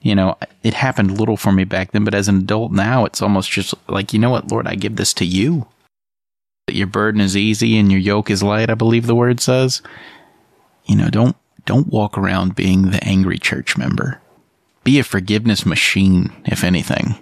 You 0.00 0.14
know, 0.14 0.38
it 0.62 0.74
happened 0.74 1.18
little 1.18 1.36
for 1.36 1.52
me 1.52 1.64
back 1.64 1.92
then, 1.92 2.04
but 2.04 2.14
as 2.14 2.28
an 2.28 2.38
adult 2.38 2.72
now, 2.72 3.04
it's 3.04 3.20
almost 3.20 3.50
just 3.50 3.74
like, 3.88 4.12
you 4.12 4.18
know 4.18 4.30
what, 4.30 4.50
Lord, 4.50 4.66
I 4.66 4.74
give 4.74 4.96
this 4.96 5.12
to 5.14 5.26
you. 5.26 5.66
Your 6.68 6.86
burden 6.86 7.20
is 7.20 7.36
easy 7.36 7.76
and 7.78 7.90
your 7.90 8.00
yoke 8.00 8.30
is 8.30 8.42
light, 8.42 8.70
I 8.70 8.74
believe 8.74 9.06
the 9.06 9.14
word 9.14 9.40
says. 9.40 9.82
You 10.86 10.96
know, 10.96 11.10
don't 11.10 11.36
don't 11.66 11.88
walk 11.88 12.16
around 12.16 12.54
being 12.54 12.90
the 12.90 13.04
angry 13.04 13.38
church 13.38 13.76
member. 13.76 14.20
Be 14.82 14.98
a 14.98 15.04
forgiveness 15.04 15.66
machine, 15.66 16.32
if 16.46 16.64
anything. 16.64 17.16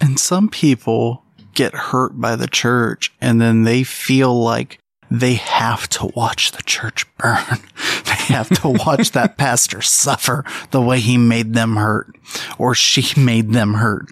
And 0.00 0.20
some 0.20 0.48
people 0.50 1.22
get 1.54 1.74
hurt 1.74 2.20
by 2.20 2.36
the 2.36 2.46
church 2.46 3.14
and 3.20 3.40
then 3.40 3.64
they 3.64 3.82
feel 3.82 4.38
like 4.38 4.78
they 5.10 5.34
have 5.34 5.88
to 5.88 6.10
watch 6.14 6.52
the 6.52 6.62
church 6.62 7.06
burn. 7.16 7.44
They 8.06 8.34
have 8.34 8.48
to 8.60 8.68
watch 8.68 9.12
that 9.12 9.36
pastor 9.38 9.82
suffer 9.82 10.44
the 10.70 10.80
way 10.80 11.00
he 11.00 11.16
made 11.16 11.54
them 11.54 11.76
hurt 11.76 12.08
or 12.58 12.74
she 12.74 13.20
made 13.20 13.52
them 13.52 13.74
hurt. 13.74 14.06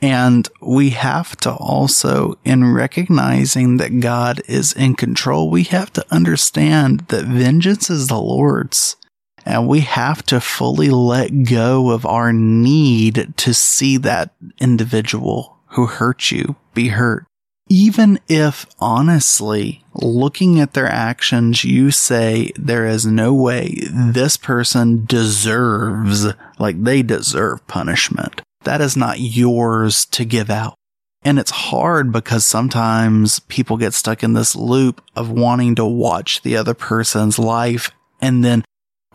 And 0.00 0.48
we 0.60 0.90
have 0.90 1.36
to 1.38 1.52
also, 1.52 2.38
in 2.44 2.72
recognizing 2.72 3.76
that 3.78 4.00
God 4.00 4.40
is 4.46 4.72
in 4.72 4.94
control, 4.94 5.50
we 5.50 5.64
have 5.64 5.92
to 5.94 6.04
understand 6.10 7.00
that 7.08 7.24
vengeance 7.24 7.90
is 7.90 8.08
the 8.08 8.20
Lord's. 8.20 8.96
And 9.44 9.68
we 9.68 9.80
have 9.80 10.24
to 10.26 10.40
fully 10.40 10.90
let 10.90 11.44
go 11.44 11.90
of 11.90 12.04
our 12.04 12.32
need 12.32 13.34
to 13.36 13.54
see 13.54 13.96
that 13.98 14.34
individual 14.58 15.58
who 15.70 15.86
hurt 15.86 16.30
you 16.30 16.56
be 16.74 16.88
hurt 16.88 17.26
even 17.68 18.20
if 18.28 18.66
honestly 18.78 19.84
looking 19.94 20.60
at 20.60 20.74
their 20.74 20.86
actions, 20.86 21.64
you 21.64 21.90
say 21.90 22.52
there 22.56 22.86
is 22.86 23.06
no 23.06 23.34
way 23.34 23.78
this 23.90 24.36
person 24.36 25.04
deserves, 25.04 26.26
like 26.58 26.82
they 26.82 27.02
deserve 27.02 27.66
punishment. 27.66 28.40
That 28.64 28.80
is 28.80 28.96
not 28.96 29.20
yours 29.20 30.04
to 30.06 30.24
give 30.24 30.50
out. 30.50 30.74
And 31.22 31.40
it's 31.40 31.50
hard 31.50 32.12
because 32.12 32.46
sometimes 32.46 33.40
people 33.40 33.76
get 33.76 33.94
stuck 33.94 34.22
in 34.22 34.34
this 34.34 34.54
loop 34.54 35.02
of 35.16 35.30
wanting 35.30 35.74
to 35.74 35.84
watch 35.84 36.42
the 36.42 36.56
other 36.56 36.74
person's 36.74 37.38
life 37.38 37.90
and 38.20 38.44
then, 38.44 38.64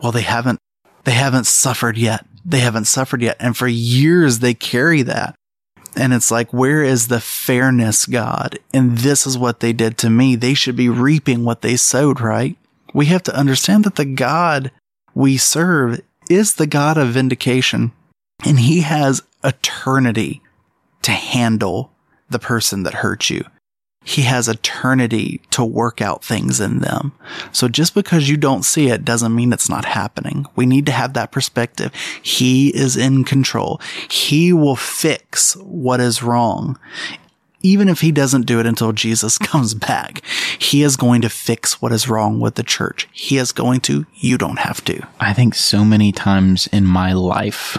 well, 0.02 0.12
they 0.12 0.22
haven't, 0.22 0.58
they 1.04 1.12
haven't 1.12 1.46
suffered 1.46 1.96
yet. 1.96 2.26
They 2.44 2.58
haven't 2.58 2.84
suffered 2.84 3.22
yet. 3.22 3.36
And 3.40 3.56
for 3.56 3.66
years 3.66 4.40
they 4.40 4.52
carry 4.52 5.02
that. 5.02 5.34
And 5.96 6.12
it's 6.12 6.30
like, 6.30 6.52
where 6.52 6.82
is 6.82 7.08
the 7.08 7.20
fairness, 7.20 8.06
God? 8.06 8.58
And 8.72 8.98
this 8.98 9.26
is 9.26 9.36
what 9.36 9.60
they 9.60 9.72
did 9.72 9.98
to 9.98 10.10
me. 10.10 10.36
They 10.36 10.54
should 10.54 10.76
be 10.76 10.88
reaping 10.88 11.44
what 11.44 11.62
they 11.62 11.76
sowed, 11.76 12.20
right? 12.20 12.56
We 12.94 13.06
have 13.06 13.22
to 13.24 13.36
understand 13.36 13.84
that 13.84 13.96
the 13.96 14.04
God 14.04 14.70
we 15.14 15.36
serve 15.36 16.00
is 16.30 16.54
the 16.54 16.66
God 16.66 16.96
of 16.96 17.08
vindication 17.08 17.92
and 18.44 18.60
he 18.60 18.80
has 18.80 19.22
eternity 19.44 20.42
to 21.02 21.10
handle 21.10 21.92
the 22.30 22.38
person 22.38 22.82
that 22.84 22.94
hurt 22.94 23.28
you. 23.28 23.44
He 24.04 24.22
has 24.22 24.48
eternity 24.48 25.40
to 25.50 25.64
work 25.64 26.00
out 26.00 26.24
things 26.24 26.60
in 26.60 26.80
them. 26.80 27.12
So 27.52 27.68
just 27.68 27.94
because 27.94 28.28
you 28.28 28.36
don't 28.36 28.64
see 28.64 28.88
it 28.88 29.04
doesn't 29.04 29.34
mean 29.34 29.52
it's 29.52 29.68
not 29.68 29.84
happening. 29.84 30.46
We 30.56 30.66
need 30.66 30.86
to 30.86 30.92
have 30.92 31.14
that 31.14 31.32
perspective. 31.32 31.94
He 32.22 32.74
is 32.74 32.96
in 32.96 33.24
control. 33.24 33.80
He 34.10 34.52
will 34.52 34.76
fix 34.76 35.54
what 35.56 36.00
is 36.00 36.22
wrong. 36.22 36.78
Even 37.64 37.88
if 37.88 38.00
he 38.00 38.10
doesn't 38.10 38.46
do 38.46 38.58
it 38.58 38.66
until 38.66 38.92
Jesus 38.92 39.38
comes 39.38 39.74
back, 39.74 40.22
he 40.58 40.82
is 40.82 40.96
going 40.96 41.22
to 41.22 41.28
fix 41.28 41.80
what 41.80 41.92
is 41.92 42.08
wrong 42.08 42.40
with 42.40 42.56
the 42.56 42.64
church. 42.64 43.08
He 43.12 43.38
is 43.38 43.52
going 43.52 43.80
to, 43.82 44.04
you 44.16 44.36
don't 44.36 44.58
have 44.58 44.84
to. 44.86 45.06
I 45.20 45.32
think 45.32 45.54
so 45.54 45.84
many 45.84 46.10
times 46.10 46.66
in 46.68 46.84
my 46.84 47.12
life, 47.12 47.78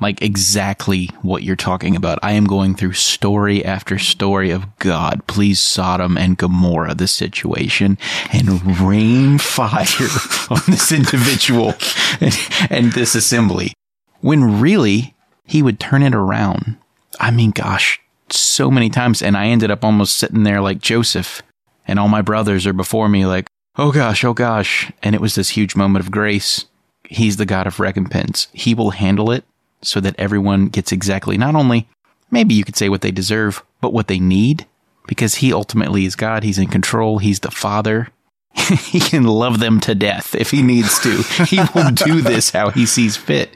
like 0.00 0.22
exactly 0.22 1.06
what 1.22 1.42
you're 1.42 1.56
talking 1.56 1.96
about. 1.96 2.18
I 2.22 2.32
am 2.32 2.46
going 2.46 2.74
through 2.74 2.92
story 2.92 3.64
after 3.64 3.98
story 3.98 4.50
of 4.50 4.78
God, 4.78 5.26
please 5.26 5.60
Sodom 5.60 6.16
and 6.16 6.36
Gomorrah 6.36 6.94
the 6.94 7.08
situation 7.08 7.98
and 8.32 8.80
rain 8.80 9.38
fire 9.38 9.84
on 10.50 10.60
this 10.66 10.92
individual 10.92 11.74
and, 12.20 12.38
and 12.70 12.92
this 12.92 13.14
assembly. 13.14 13.72
When 14.20 14.60
really 14.60 15.14
he 15.44 15.62
would 15.62 15.80
turn 15.80 16.02
it 16.02 16.14
around. 16.14 16.76
I 17.18 17.30
mean, 17.30 17.50
gosh, 17.50 18.00
so 18.30 18.70
many 18.70 18.90
times. 18.90 19.22
And 19.22 19.36
I 19.36 19.46
ended 19.46 19.70
up 19.70 19.84
almost 19.84 20.16
sitting 20.16 20.42
there 20.42 20.60
like 20.60 20.80
Joseph 20.80 21.42
and 21.86 21.98
all 21.98 22.08
my 22.08 22.22
brothers 22.22 22.66
are 22.66 22.74
before 22.74 23.08
me 23.08 23.24
like, 23.24 23.46
oh 23.76 23.90
gosh, 23.90 24.24
oh 24.24 24.34
gosh. 24.34 24.92
And 25.02 25.14
it 25.14 25.20
was 25.20 25.34
this 25.34 25.50
huge 25.50 25.74
moment 25.74 26.04
of 26.04 26.12
grace. 26.12 26.66
He's 27.04 27.38
the 27.38 27.46
God 27.46 27.66
of 27.66 27.80
recompense. 27.80 28.48
He 28.52 28.74
will 28.74 28.90
handle 28.90 29.30
it 29.30 29.44
so 29.82 30.00
that 30.00 30.14
everyone 30.18 30.66
gets 30.66 30.92
exactly 30.92 31.38
not 31.38 31.54
only 31.54 31.88
maybe 32.30 32.54
you 32.54 32.64
could 32.64 32.76
say 32.76 32.88
what 32.88 33.00
they 33.00 33.10
deserve, 33.10 33.64
but 33.80 33.92
what 33.92 34.08
they 34.08 34.18
need 34.18 34.66
because 35.06 35.36
he 35.36 35.52
ultimately 35.52 36.04
is 36.04 36.14
God. 36.14 36.44
He's 36.44 36.58
in 36.58 36.68
control. 36.68 37.18
He's 37.18 37.40
the 37.40 37.50
father. 37.50 38.08
he 38.54 39.00
can 39.00 39.24
love 39.24 39.60
them 39.60 39.80
to 39.80 39.94
death 39.94 40.34
if 40.34 40.50
he 40.50 40.62
needs 40.62 40.98
to. 41.00 41.22
he 41.44 41.60
will 41.74 41.90
do 41.90 42.20
this 42.20 42.50
how 42.50 42.70
he 42.70 42.86
sees 42.86 43.16
fit. 43.16 43.54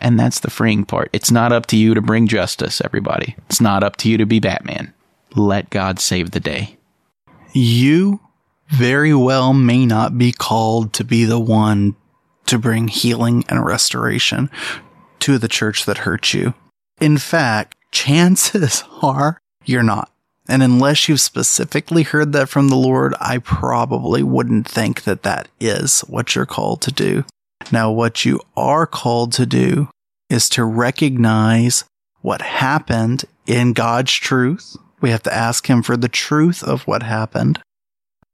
And 0.00 0.18
that's 0.18 0.40
the 0.40 0.50
freeing 0.50 0.84
part. 0.84 1.10
It's 1.12 1.30
not 1.30 1.52
up 1.52 1.66
to 1.66 1.76
you 1.76 1.94
to 1.94 2.02
bring 2.02 2.28
justice, 2.28 2.80
everybody. 2.84 3.36
It's 3.48 3.60
not 3.60 3.82
up 3.82 3.96
to 3.98 4.10
you 4.10 4.18
to 4.18 4.26
be 4.26 4.40
Batman. 4.40 4.92
Let 5.34 5.70
God 5.70 5.98
save 5.98 6.32
the 6.32 6.40
day. 6.40 6.76
You 7.52 8.20
very 8.68 9.14
well 9.14 9.52
may 9.52 9.86
not 9.86 10.18
be 10.18 10.32
called 10.32 10.92
to 10.94 11.04
be 11.04 11.24
the 11.24 11.40
one 11.40 11.96
to 12.46 12.58
bring 12.58 12.88
healing 12.88 13.44
and 13.48 13.64
restoration 13.64 14.50
to 15.22 15.38
the 15.38 15.48
church 15.48 15.84
that 15.84 15.98
hurt 15.98 16.34
you. 16.34 16.54
In 17.00 17.18
fact, 17.18 17.76
chances 17.92 18.84
are 19.02 19.38
you're 19.64 19.82
not. 19.82 20.10
And 20.48 20.62
unless 20.62 21.08
you've 21.08 21.20
specifically 21.20 22.02
heard 22.02 22.32
that 22.32 22.48
from 22.48 22.68
the 22.68 22.76
Lord, 22.76 23.14
I 23.20 23.38
probably 23.38 24.22
wouldn't 24.22 24.68
think 24.68 25.04
that 25.04 25.22
that 25.22 25.48
is 25.60 26.00
what 26.00 26.34
you're 26.34 26.46
called 26.46 26.82
to 26.82 26.92
do. 26.92 27.24
Now, 27.70 27.92
what 27.92 28.24
you 28.24 28.40
are 28.56 28.86
called 28.86 29.32
to 29.34 29.46
do 29.46 29.88
is 30.28 30.48
to 30.50 30.64
recognize 30.64 31.84
what 32.22 32.42
happened 32.42 33.24
in 33.46 33.72
God's 33.72 34.12
truth. 34.12 34.76
We 35.00 35.10
have 35.10 35.22
to 35.24 35.34
ask 35.34 35.68
Him 35.68 35.82
for 35.82 35.96
the 35.96 36.08
truth 36.08 36.64
of 36.64 36.82
what 36.88 37.04
happened. 37.04 37.60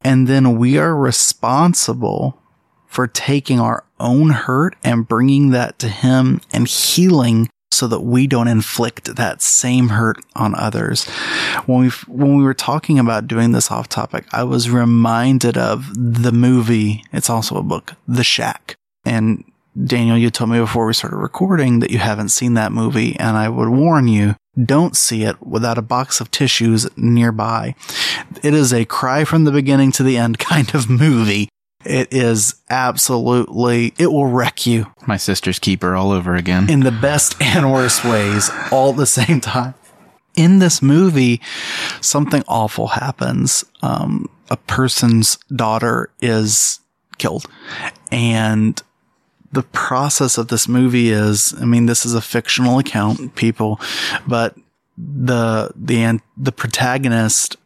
And 0.00 0.26
then 0.26 0.58
we 0.58 0.78
are 0.78 0.96
responsible 0.96 2.40
for 2.88 3.06
taking 3.06 3.60
our 3.60 3.84
own 4.00 4.30
hurt 4.30 4.76
and 4.82 5.06
bringing 5.06 5.50
that 5.50 5.78
to 5.78 5.88
him 5.88 6.40
and 6.52 6.66
healing 6.66 7.48
so 7.70 7.86
that 7.86 8.00
we 8.00 8.26
don't 8.26 8.48
inflict 8.48 9.16
that 9.16 9.42
same 9.42 9.90
hurt 9.90 10.18
on 10.34 10.54
others. 10.54 11.04
When 11.66 11.80
we 11.80 11.88
when 12.08 12.36
we 12.36 12.42
were 12.42 12.54
talking 12.54 12.98
about 12.98 13.28
doing 13.28 13.52
this 13.52 13.70
off 13.70 13.88
topic, 13.88 14.24
I 14.32 14.44
was 14.44 14.70
reminded 14.70 15.56
of 15.56 15.92
the 15.94 16.32
movie. 16.32 17.04
It's 17.12 17.30
also 17.30 17.56
a 17.56 17.62
book, 17.62 17.94
The 18.06 18.24
Shack. 18.24 18.74
And 19.04 19.44
Daniel, 19.84 20.18
you 20.18 20.30
told 20.30 20.50
me 20.50 20.58
before 20.58 20.86
we 20.86 20.92
started 20.92 21.18
recording 21.18 21.78
that 21.80 21.90
you 21.90 21.98
haven't 21.98 22.30
seen 22.30 22.54
that 22.54 22.72
movie, 22.72 23.14
and 23.16 23.36
I 23.36 23.48
would 23.48 23.68
warn 23.68 24.08
you, 24.08 24.34
don't 24.60 24.96
see 24.96 25.22
it 25.22 25.40
without 25.40 25.78
a 25.78 25.82
box 25.82 26.20
of 26.20 26.30
tissues 26.32 26.88
nearby. 26.96 27.76
It 28.42 28.54
is 28.54 28.72
a 28.72 28.84
cry 28.84 29.24
from 29.24 29.44
the 29.44 29.52
beginning 29.52 29.92
to 29.92 30.02
the 30.02 30.16
end 30.16 30.38
kind 30.40 30.74
of 30.74 30.90
movie. 30.90 31.48
It 31.84 32.12
is 32.12 32.56
absolutely, 32.68 33.94
it 33.98 34.08
will 34.08 34.26
wreck 34.26 34.66
you 34.66 34.86
My 35.06 35.16
sister's 35.16 35.58
keeper 35.58 35.94
all 35.94 36.10
over 36.10 36.34
again. 36.34 36.68
in 36.68 36.80
the 36.80 36.90
best 36.90 37.36
and 37.40 37.72
worst 37.72 38.04
ways 38.04 38.50
all 38.72 38.90
at 38.90 38.96
the 38.96 39.06
same 39.06 39.40
time. 39.40 39.74
In 40.34 40.58
this 40.58 40.82
movie, 40.82 41.40
something 42.00 42.44
awful 42.46 42.88
happens. 42.88 43.64
Um, 43.82 44.28
a 44.50 44.56
person's 44.56 45.36
daughter 45.54 46.10
is 46.20 46.80
killed. 47.18 47.46
And 48.12 48.80
the 49.50 49.62
process 49.62 50.38
of 50.38 50.48
this 50.48 50.68
movie 50.68 51.10
is, 51.10 51.54
I 51.60 51.64
mean, 51.64 51.86
this 51.86 52.04
is 52.06 52.14
a 52.14 52.20
fictional 52.20 52.78
account, 52.78 53.34
people, 53.34 53.80
but 54.26 54.56
the, 54.96 55.70
the, 55.74 56.20
the 56.36 56.52
protagonist 56.52 57.56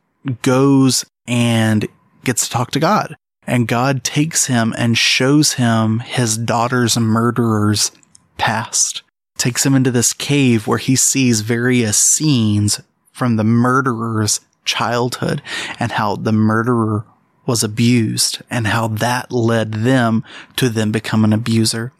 goes 0.42 1.05
and 1.27 1.87
gets 2.25 2.46
to 2.46 2.51
talk 2.53 2.70
to 2.72 2.81
God. 2.81 3.16
And 3.53 3.69
God 3.69 4.03
takes 4.03 4.47
him 4.47 4.73
and 4.79 4.97
shows 4.97 5.53
him 5.53 5.99
his 5.99 6.38
daughter's 6.38 6.97
murderer's 6.97 7.93
past. 8.38 9.03
Takes 9.37 9.67
him 9.67 9.75
into 9.75 9.91
this 9.91 10.15
cave 10.15 10.67
where 10.67 10.79
he 10.79 10.97
sees 10.97 11.43
various 11.43 11.99
scenes 11.99 12.81
from 13.12 13.37
the 13.37 13.45
murderer's 13.45 14.41
childhood 14.65 15.43
and 15.79 15.93
how 15.93 16.17
the 16.17 16.33
murderer 16.33 17.05
was 17.45 17.62
abused 17.62 18.41
and 18.49 18.69
how 18.69 18.88
that 18.88 19.31
led 19.31 19.75
them 19.75 20.25
to 20.57 20.71
then 20.71 20.91
become 20.91 21.23
an 21.23 21.35
abuser. 21.35 21.93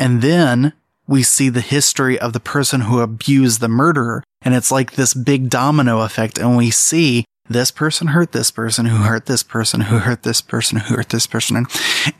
And 0.00 0.22
then 0.22 0.72
we 1.06 1.22
see 1.22 1.48
the 1.48 1.60
history 1.60 2.18
of 2.18 2.32
the 2.32 2.40
person 2.40 2.80
who 2.80 2.98
abused 2.98 3.60
the 3.60 3.68
murderer. 3.68 4.24
And 4.42 4.54
it's 4.54 4.72
like 4.72 4.94
this 4.94 5.14
big 5.14 5.50
domino 5.50 6.00
effect. 6.00 6.36
And 6.36 6.56
we 6.56 6.72
see 6.72 7.24
this 7.48 7.70
person 7.70 8.08
hurt 8.08 8.32
this 8.32 8.50
person 8.50 8.86
who 8.86 8.96
hurt 8.96 9.26
this 9.26 9.42
person 9.42 9.82
who 9.82 9.98
hurt 9.98 10.22
this 10.22 10.40
person 10.40 10.78
who 10.78 10.96
hurt 10.96 11.10
this 11.10 11.26
person. 11.26 11.66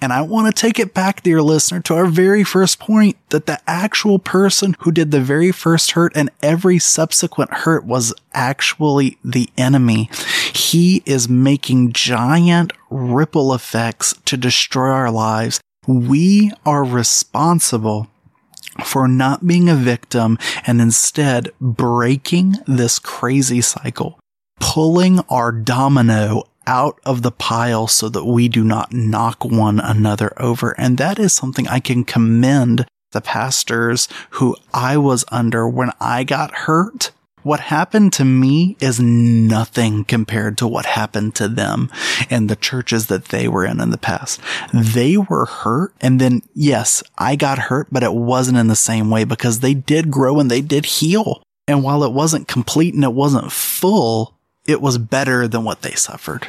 And, 0.00 0.12
I 0.12 0.22
want 0.22 0.54
to 0.54 0.60
take 0.60 0.78
it 0.78 0.94
back, 0.94 1.22
dear 1.22 1.42
listener, 1.42 1.80
to 1.82 1.94
our 1.94 2.06
very 2.06 2.42
first 2.42 2.78
point 2.78 3.16
that 3.30 3.46
the 3.46 3.60
actual 3.66 4.18
person 4.18 4.76
who 4.80 4.90
did 4.90 5.10
the 5.10 5.20
very 5.20 5.52
first 5.52 5.92
hurt 5.92 6.12
and 6.14 6.30
every 6.42 6.78
subsequent 6.78 7.52
hurt 7.52 7.84
was 7.84 8.14
actually 8.32 9.18
the 9.24 9.50
enemy. 9.58 10.08
He 10.54 11.02
is 11.04 11.28
making 11.28 11.92
giant 11.92 12.72
ripple 12.88 13.52
effects 13.52 14.14
to 14.24 14.36
destroy 14.36 14.88
our 14.88 15.10
lives. 15.10 15.60
We 15.86 16.52
are 16.64 16.84
responsible 16.84 18.08
for 18.84 19.08
not 19.08 19.46
being 19.46 19.68
a 19.68 19.74
victim 19.74 20.38
and 20.66 20.80
instead 20.80 21.50
breaking 21.60 22.56
this 22.66 22.98
crazy 22.98 23.60
cycle, 23.60 24.18
pulling 24.60 25.20
our 25.28 25.52
domino 25.52 26.44
out 26.66 26.98
of 27.04 27.22
the 27.22 27.30
pile 27.30 27.86
so 27.86 28.08
that 28.08 28.24
we 28.24 28.48
do 28.48 28.64
not 28.64 28.92
knock 28.92 29.44
one 29.44 29.80
another 29.80 30.32
over. 30.36 30.74
And 30.78 30.98
that 30.98 31.18
is 31.18 31.32
something 31.32 31.68
I 31.68 31.80
can 31.80 32.04
commend 32.04 32.86
the 33.12 33.20
pastors 33.20 34.08
who 34.30 34.56
I 34.74 34.96
was 34.96 35.24
under 35.30 35.68
when 35.68 35.90
I 36.00 36.24
got 36.24 36.52
hurt. 36.52 37.12
What 37.42 37.60
happened 37.60 38.12
to 38.14 38.24
me 38.24 38.76
is 38.80 38.98
nothing 38.98 40.04
compared 40.04 40.58
to 40.58 40.66
what 40.66 40.84
happened 40.84 41.36
to 41.36 41.46
them 41.46 41.92
and 42.28 42.48
the 42.48 42.56
churches 42.56 43.06
that 43.06 43.26
they 43.26 43.46
were 43.46 43.64
in 43.64 43.80
in 43.80 43.90
the 43.90 43.98
past. 43.98 44.40
They 44.74 45.16
were 45.16 45.46
hurt. 45.46 45.94
And 46.00 46.20
then, 46.20 46.42
yes, 46.54 47.04
I 47.16 47.36
got 47.36 47.58
hurt, 47.58 47.86
but 47.92 48.02
it 48.02 48.14
wasn't 48.14 48.58
in 48.58 48.66
the 48.66 48.74
same 48.74 49.10
way 49.10 49.22
because 49.22 49.60
they 49.60 49.74
did 49.74 50.10
grow 50.10 50.40
and 50.40 50.50
they 50.50 50.60
did 50.60 50.86
heal. 50.86 51.40
And 51.68 51.84
while 51.84 52.02
it 52.02 52.12
wasn't 52.12 52.48
complete 52.48 52.94
and 52.94 53.04
it 53.04 53.12
wasn't 53.12 53.52
full, 53.52 54.35
it 54.66 54.80
was 54.80 54.98
better 54.98 55.48
than 55.48 55.64
what 55.64 55.82
they 55.82 55.92
suffered. 55.92 56.48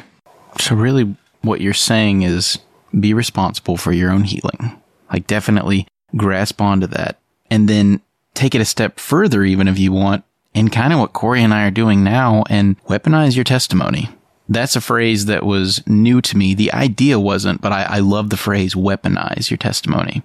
So 0.60 0.74
really 0.74 1.16
what 1.42 1.60
you're 1.60 1.74
saying 1.74 2.22
is 2.22 2.58
be 2.98 3.14
responsible 3.14 3.76
for 3.76 3.92
your 3.92 4.10
own 4.10 4.24
healing. 4.24 4.80
Like 5.12 5.26
definitely 5.26 5.86
grasp 6.16 6.60
onto 6.60 6.86
that 6.88 7.18
and 7.50 7.68
then 7.68 8.00
take 8.34 8.54
it 8.54 8.60
a 8.60 8.66
step 8.66 8.98
further 8.98 9.44
even 9.44 9.68
if 9.68 9.78
you 9.78 9.92
want 9.92 10.24
and 10.54 10.72
kind 10.72 10.92
of 10.92 10.98
what 10.98 11.12
Cory 11.12 11.42
and 11.42 11.52
I 11.52 11.66
are 11.66 11.70
doing 11.70 12.02
now 12.02 12.44
and 12.48 12.82
weaponize 12.84 13.36
your 13.36 13.44
testimony. 13.44 14.08
That's 14.48 14.76
a 14.76 14.80
phrase 14.80 15.26
that 15.26 15.44
was 15.44 15.86
new 15.86 16.22
to 16.22 16.36
me. 16.36 16.54
The 16.54 16.72
idea 16.72 17.20
wasn't, 17.20 17.60
but 17.60 17.70
I, 17.70 17.82
I 17.82 17.98
love 17.98 18.30
the 18.30 18.36
phrase 18.36 18.74
weaponize 18.74 19.50
your 19.50 19.58
testimony. 19.58 20.22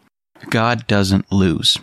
God 0.49 0.87
doesn't 0.87 1.31
lose. 1.31 1.79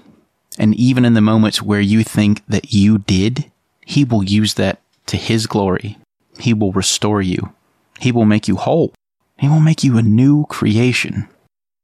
And 0.59 0.75
even 0.75 1.05
in 1.05 1.15
the 1.15 1.21
moments 1.21 1.63
where 1.63 1.81
you 1.81 2.03
think 2.03 2.45
that 2.47 2.73
you 2.73 2.99
did, 2.99 3.51
he 3.85 4.05
will 4.05 4.25
use 4.25 4.55
that 4.55 4.81
to 5.11 5.17
his 5.17 5.47
glory. 5.47 5.99
He 6.39 6.55
will 6.55 6.73
restore 6.73 7.21
you. 7.21 7.53
He 7.99 8.13
will 8.13 8.25
make 8.25 8.49
you 8.49 8.57
whole. 8.57 8.95
He 9.39 9.49
will 9.49 9.61
make 9.61 9.85
you 9.85 9.99
a 9.99 10.03
new 10.03 10.47
creation. 10.47 11.29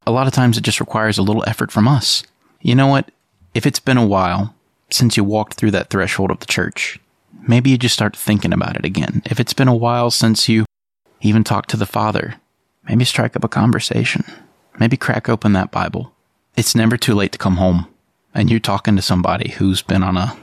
A 0.06 0.12
lot 0.12 0.26
of 0.26 0.32
times 0.32 0.56
it 0.56 0.62
just 0.62 0.80
requires 0.80 1.18
a 1.18 1.22
little 1.22 1.44
effort 1.46 1.72
from 1.72 1.88
us. 1.88 2.22
You 2.60 2.74
know 2.74 2.86
what? 2.86 3.10
If 3.52 3.66
it's 3.66 3.80
been 3.80 3.96
a 3.96 4.06
while 4.06 4.54
since 4.90 5.16
you 5.16 5.24
walked 5.24 5.54
through 5.54 5.72
that 5.72 5.90
threshold 5.90 6.30
of 6.30 6.38
the 6.38 6.46
church, 6.46 7.00
maybe 7.48 7.70
you 7.70 7.78
just 7.78 7.94
start 7.94 8.16
thinking 8.16 8.52
about 8.52 8.76
it 8.76 8.84
again. 8.84 9.22
If 9.26 9.40
it's 9.40 9.52
been 9.52 9.68
a 9.68 9.74
while 9.74 10.10
since 10.10 10.48
you 10.48 10.64
even 11.20 11.42
talked 11.42 11.70
to 11.70 11.76
the 11.76 11.86
Father, 11.86 12.36
maybe 12.88 13.04
strike 13.04 13.34
up 13.34 13.42
a 13.42 13.48
conversation. 13.48 14.24
Maybe 14.78 14.96
crack 14.96 15.28
open 15.28 15.52
that 15.54 15.72
Bible. 15.72 16.12
It's 16.56 16.76
never 16.76 16.96
too 16.96 17.14
late 17.14 17.32
to 17.32 17.38
come 17.38 17.56
home. 17.56 17.88
And 18.34 18.50
you're 18.50 18.60
talking 18.60 18.94
to 18.94 19.02
somebody 19.02 19.50
who's 19.50 19.82
been 19.82 20.02
on 20.04 20.16
a 20.16 20.36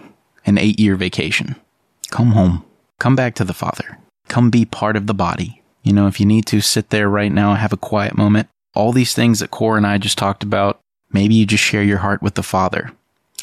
an 0.46 0.58
8-year 0.58 0.98
vacation. 0.98 1.56
Come 2.10 2.32
home. 2.32 2.66
Come 3.04 3.18
back 3.18 3.36
to 3.36 3.44
the 3.44 3.54
Father. 3.54 3.98
Come 4.30 4.50
be 4.50 4.64
part 4.64 4.96
of 4.96 5.08
the 5.08 5.14
body. 5.14 5.62
You 5.82 5.92
know, 5.92 6.08
if 6.08 6.22
you 6.22 6.26
need 6.26 6.46
to 6.46 6.62
sit 6.62 6.90
there 6.90 7.10
right 7.10 7.34
now, 7.34 7.54
have 7.54 7.74
a 7.74 7.78
quiet 7.92 8.16
moment. 8.16 8.48
All 8.76 8.94
these 8.94 9.14
things 9.14 9.40
that 9.40 9.52
Cory 9.52 9.76
and 9.76 9.86
I 9.86 9.98
just 9.98 10.18
talked 10.18 10.42
about, 10.42 10.80
maybe 11.12 11.36
you 11.36 11.46
just 11.46 11.62
share 11.62 11.84
your 11.84 11.98
heart 11.98 12.22
with 12.22 12.36
the 12.36 12.42
Father. 12.44 12.94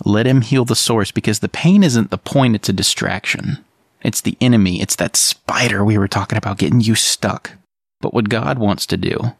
Let 0.02 0.26
him 0.26 0.40
heal 0.40 0.64
the 0.64 0.74
source 0.74 1.10
because 1.10 1.40
the 1.40 1.48
pain 1.50 1.82
isn't 1.82 2.10
the 2.10 2.16
point, 2.16 2.54
it's 2.54 2.70
a 2.70 2.72
distraction. 2.72 3.62
It's 4.00 4.22
the 4.22 4.34
enemy. 4.40 4.80
It's 4.80 4.96
that 4.96 5.14
spider 5.14 5.84
we 5.84 5.98
were 5.98 6.08
talking 6.08 6.38
about 6.38 6.56
getting 6.56 6.80
you 6.80 6.94
stuck. 6.94 7.50
But 8.00 8.14
what 8.14 8.30
God 8.30 8.58
wants 8.58 8.86
to 8.86 8.96
do 8.96 9.34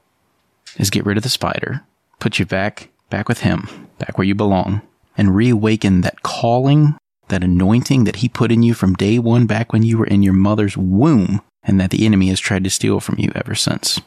is 0.76 0.90
get 0.90 1.06
rid 1.06 1.16
of 1.16 1.22
the 1.22 1.30
spider, 1.30 1.80
put 2.18 2.38
you 2.38 2.44
back, 2.44 2.90
back 3.08 3.26
with 3.26 3.40
him, 3.40 3.88
back 3.96 4.18
where 4.18 4.26
you 4.26 4.34
belong, 4.34 4.82
and 5.16 5.34
reawaken 5.34 6.02
that 6.02 6.22
calling, 6.22 6.98
that 7.30 7.42
anointing 7.42 8.04
that 8.04 8.16
he 8.16 8.28
put 8.28 8.52
in 8.52 8.62
you 8.62 8.74
from 8.74 8.94
day 8.94 9.18
one 9.18 9.46
back 9.46 9.72
when 9.72 9.82
you 9.82 9.98
were 9.98 10.06
in 10.06 10.22
your 10.22 10.34
mother's 10.34 10.76
womb, 10.76 11.40
and 11.62 11.80
that 11.80 11.90
the 11.90 12.06
enemy 12.06 12.28
has 12.28 12.40
tried 12.40 12.64
to 12.64 12.70
steal 12.70 13.00
from 13.00 13.16
you 13.18 13.32
ever 13.34 13.54
since. 13.54 14.00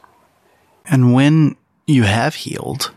And 0.85 1.13
when 1.13 1.55
you 1.87 2.03
have 2.03 2.35
healed 2.35 2.91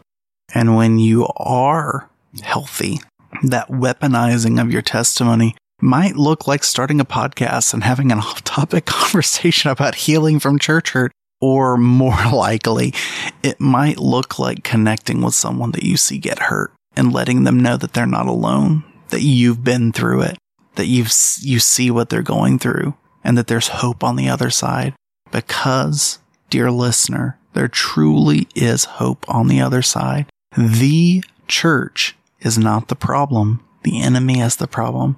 and 0.55 0.77
when 0.77 0.99
you 0.99 1.29
are 1.37 2.09
healthy, 2.43 3.01
that 3.43 3.69
weaponizing 3.69 4.61
of 4.61 4.73
your 4.73 4.83
testimony 4.83 5.57
might 5.81 6.17
look 6.17 6.47
like 6.47 6.65
starting 6.65 7.01
a 7.01 7.05
podcast 7.05 7.75
and 7.75 7.85
having 7.85 8.11
an 8.11 8.19
off 8.21 8.43
topic 8.45 8.87
conversation 8.87 9.71
about 9.71 9.95
healing 9.95 10.39
from 10.39 10.59
church 10.59 10.91
hurt. 10.91 11.13
Or 11.39 11.77
more 11.77 12.17
likely, 12.33 12.95
it 13.43 13.61
might 13.61 13.99
look 13.99 14.39
like 14.39 14.65
connecting 14.65 15.21
with 15.21 15.35
someone 15.35 15.73
that 15.73 15.83
you 15.83 15.99
see 15.99 16.17
get 16.17 16.39
hurt 16.39 16.73
and 16.97 17.13
letting 17.13 17.45
them 17.45 17.61
know 17.61 17.77
that 17.77 17.93
they're 17.93 18.07
not 18.07 18.27
alone, 18.27 18.83
that 19.09 19.23
you've 19.23 19.65
been 19.65 19.93
through 19.93 20.23
it, 20.23 20.39
that 20.77 20.87
you've, 20.87 21.13
you 21.41 21.59
see 21.59 21.91
what 21.91 22.09
they're 22.09 22.23
going 22.23 22.59
through 22.59 22.95
and 23.25 23.37
that 23.37 23.47
there's 23.49 23.69
hope 23.69 24.05
on 24.05 24.17
the 24.17 24.29
other 24.29 24.51
side. 24.51 24.95
Because, 25.33 26.19
dear 26.51 26.71
listener, 26.71 27.39
there 27.55 27.69
truly 27.69 28.47
is 28.55 28.85
hope 28.85 29.25
on 29.29 29.49
the 29.49 29.61
other 29.61 29.83
side. 29.83 30.27
The 30.57 31.25
church 31.49 32.15
is 32.41 32.59
not 32.59 32.89
the 32.89 32.97
problem. 32.97 33.65
The 33.83 34.01
enemy 34.01 34.41
is 34.41 34.57
the 34.57 34.67
problem. 34.67 35.17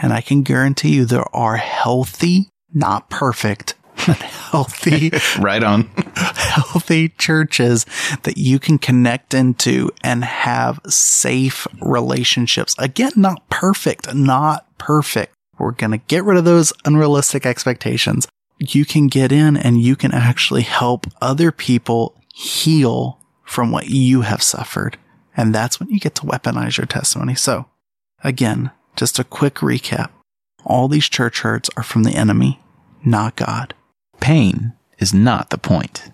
And 0.00 0.12
I 0.12 0.20
can 0.20 0.42
guarantee 0.42 0.94
you 0.96 1.04
there 1.04 1.34
are 1.34 1.56
healthy, 1.56 2.48
not 2.72 3.08
perfect, 3.10 3.74
healthy, 4.50 5.10
Right 5.40 5.62
on. 5.62 5.90
healthy 6.14 7.08
churches 7.10 7.86
that 8.22 8.36
you 8.36 8.58
can 8.58 8.78
connect 8.78 9.34
into 9.34 9.90
and 10.02 10.24
have 10.24 10.80
safe 10.86 11.66
relationships. 11.80 12.74
Again, 12.78 13.12
not 13.16 13.48
perfect, 13.48 14.14
not 14.14 14.66
perfect. 14.78 15.32
We're 15.58 15.72
going 15.72 15.92
to 15.92 15.98
get 15.98 16.24
rid 16.24 16.36
of 16.36 16.44
those 16.44 16.72
unrealistic 16.84 17.46
expectations. 17.46 18.28
You 18.58 18.84
can 18.84 19.08
get 19.08 19.32
in 19.32 19.56
and 19.56 19.80
you 19.80 19.96
can 19.96 20.12
actually 20.12 20.62
help 20.62 21.06
other 21.20 21.50
people 21.52 22.14
heal 22.34 23.18
from 23.44 23.70
what 23.70 23.88
you 23.88 24.22
have 24.22 24.42
suffered. 24.42 24.98
And 25.36 25.54
that's 25.54 25.78
when 25.80 25.90
you 25.90 25.98
get 25.98 26.14
to 26.16 26.22
weaponize 26.26 26.76
your 26.78 26.86
testimony. 26.86 27.34
So 27.34 27.66
again, 28.22 28.70
just 28.96 29.18
a 29.18 29.24
quick 29.24 29.56
recap. 29.56 30.10
All 30.64 30.88
these 30.88 31.08
church 31.08 31.40
hurts 31.42 31.70
are 31.76 31.82
from 31.82 32.02
the 32.02 32.12
enemy, 32.12 32.60
not 33.04 33.36
God. 33.36 33.74
Pain 34.26 34.72
is 34.98 35.14
not 35.14 35.50
the 35.50 35.56
point. 35.56 36.10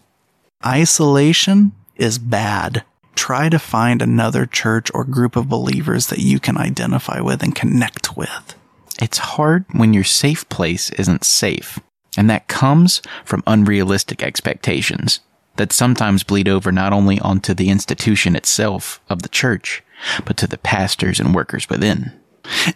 Isolation 0.66 1.72
is 1.96 2.18
bad. 2.18 2.84
Try 3.14 3.48
to 3.48 3.58
find 3.58 4.02
another 4.02 4.44
church 4.44 4.90
or 4.92 5.04
group 5.04 5.34
of 5.34 5.48
believers 5.48 6.08
that 6.08 6.18
you 6.18 6.38
can 6.38 6.58
identify 6.58 7.22
with 7.22 7.42
and 7.42 7.54
connect 7.54 8.14
with. 8.14 8.54
It's 9.00 9.16
hard 9.16 9.64
when 9.72 9.94
your 9.94 10.04
safe 10.04 10.46
place 10.50 10.90
isn't 10.90 11.24
safe, 11.24 11.80
and 12.14 12.28
that 12.28 12.48
comes 12.48 13.00
from 13.24 13.42
unrealistic 13.46 14.22
expectations 14.22 15.20
that 15.56 15.72
sometimes 15.72 16.22
bleed 16.22 16.48
over 16.48 16.70
not 16.70 16.92
only 16.92 17.18
onto 17.18 17.54
the 17.54 17.70
institution 17.70 18.36
itself 18.36 19.00
of 19.08 19.22
the 19.22 19.30
church, 19.30 19.82
but 20.26 20.36
to 20.36 20.46
the 20.46 20.58
pastors 20.58 21.18
and 21.18 21.34
workers 21.34 21.70
within. 21.70 22.12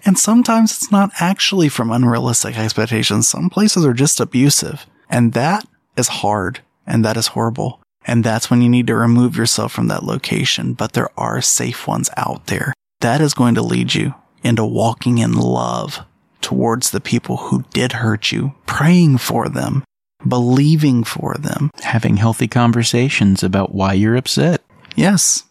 And 0.03 0.19
sometimes 0.19 0.73
it's 0.73 0.91
not 0.91 1.11
actually 1.21 1.69
from 1.69 1.91
unrealistic 1.91 2.57
expectations. 2.57 3.29
Some 3.29 3.51
places 3.51 3.85
are 3.85 3.93
just 3.93 4.19
abusive. 4.19 4.87
And 5.09 5.33
that 5.33 5.67
is 5.97 6.09
hard 6.09 6.61
and 6.87 7.05
that 7.05 7.17
is 7.17 7.29
horrible. 7.29 7.81
And 8.07 8.23
that's 8.23 8.51
when 8.51 8.63
you 8.63 8.69
need 8.69 8.87
to 8.87 8.95
remove 8.95 9.37
yourself 9.37 9.73
from 9.73 9.89
that 9.89 10.05
location. 10.05 10.75
But 10.75 10.93
there 10.93 11.11
are 11.19 11.41
safe 11.41 11.89
ones 11.89 12.09
out 12.17 12.47
there. 12.47 12.73
That 13.01 13.21
is 13.21 13.35
going 13.35 13.55
to 13.57 13.63
lead 13.63 13.95
you 13.95 14.15
into 14.43 14.65
walking 14.65 15.19
in 15.19 15.33
love 15.33 16.01
towards 16.41 16.91
the 16.91 17.01
people 17.01 17.37
who 17.37 17.65
did 17.73 17.93
hurt 17.93 18.31
you, 18.31 18.55
praying 18.67 19.19
for 19.19 19.49
them, 19.49 19.83
believing 20.27 21.03
for 21.03 21.35
them, 21.35 21.71
having 21.83 22.17
healthy 22.17 22.47
conversations 22.47 23.43
about 23.43 23.75
why 23.75 23.93
you're 23.93 24.17
upset. 24.17 24.63
Yes. 24.95 25.43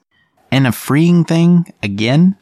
And 0.52 0.65
a 0.65 0.72
freeing 0.72 1.26
thing, 1.26 1.74
again, 1.84 2.38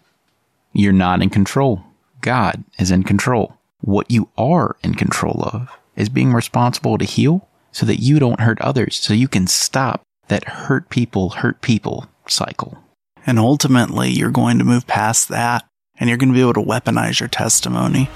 you're 0.71 0.93
not 0.93 1.21
in 1.21 1.29
control. 1.31 1.83
God 2.21 2.63
is 2.77 2.91
in 2.91 3.03
control. 3.03 3.57
What 3.81 4.11
you 4.11 4.29
are 4.37 4.75
in 4.83 4.93
control 4.93 5.43
of 5.43 5.69
is 5.95 6.09
being 6.09 6.33
responsible 6.33 6.97
to 6.97 7.05
heal 7.05 7.47
so 7.71 7.85
that 7.85 8.01
you 8.01 8.19
don't 8.19 8.41
hurt 8.41 8.61
others, 8.61 8.95
so 8.95 9.13
you 9.13 9.27
can 9.27 9.47
stop 9.47 10.01
that 10.27 10.43
hurt 10.45 10.89
people 10.89 11.29
hurt 11.31 11.61
people 11.61 12.07
cycle. 12.27 12.77
And 13.25 13.39
ultimately, 13.39 14.09
you're 14.09 14.31
going 14.31 14.57
to 14.59 14.65
move 14.65 14.87
past 14.87 15.29
that 15.29 15.65
and 15.99 16.09
you're 16.09 16.17
going 16.17 16.29
to 16.29 16.35
be 16.35 16.41
able 16.41 16.53
to 16.53 16.61
weaponize 16.61 17.19
your 17.19 17.29
testimony. 17.29 18.09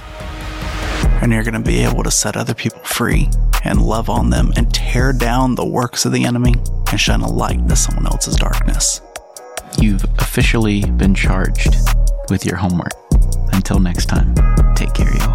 And 1.21 1.31
you're 1.31 1.43
going 1.43 1.53
to 1.53 1.59
be 1.59 1.79
able 1.79 2.03
to 2.03 2.11
set 2.11 2.37
other 2.37 2.53
people 2.53 2.79
free 2.83 3.29
and 3.63 3.81
love 3.81 4.09
on 4.09 4.29
them 4.29 4.51
and 4.55 4.73
tear 4.73 5.13
down 5.13 5.55
the 5.55 5.65
works 5.65 6.05
of 6.05 6.11
the 6.11 6.25
enemy 6.25 6.53
and 6.91 6.99
shine 6.99 7.21
a 7.21 7.31
light 7.31 7.59
into 7.59 7.75
someone 7.75 8.07
else's 8.07 8.35
darkness. 8.35 9.01
You've 9.79 10.03
officially 10.19 10.81
been 10.91 11.15
charged 11.15 11.75
with 12.29 12.45
your 12.45 12.57
homework. 12.57 12.93
Until 13.53 13.79
next 13.79 14.07
time, 14.07 14.35
take 14.75 14.93
care, 14.93 15.13
y'all. 15.15 15.26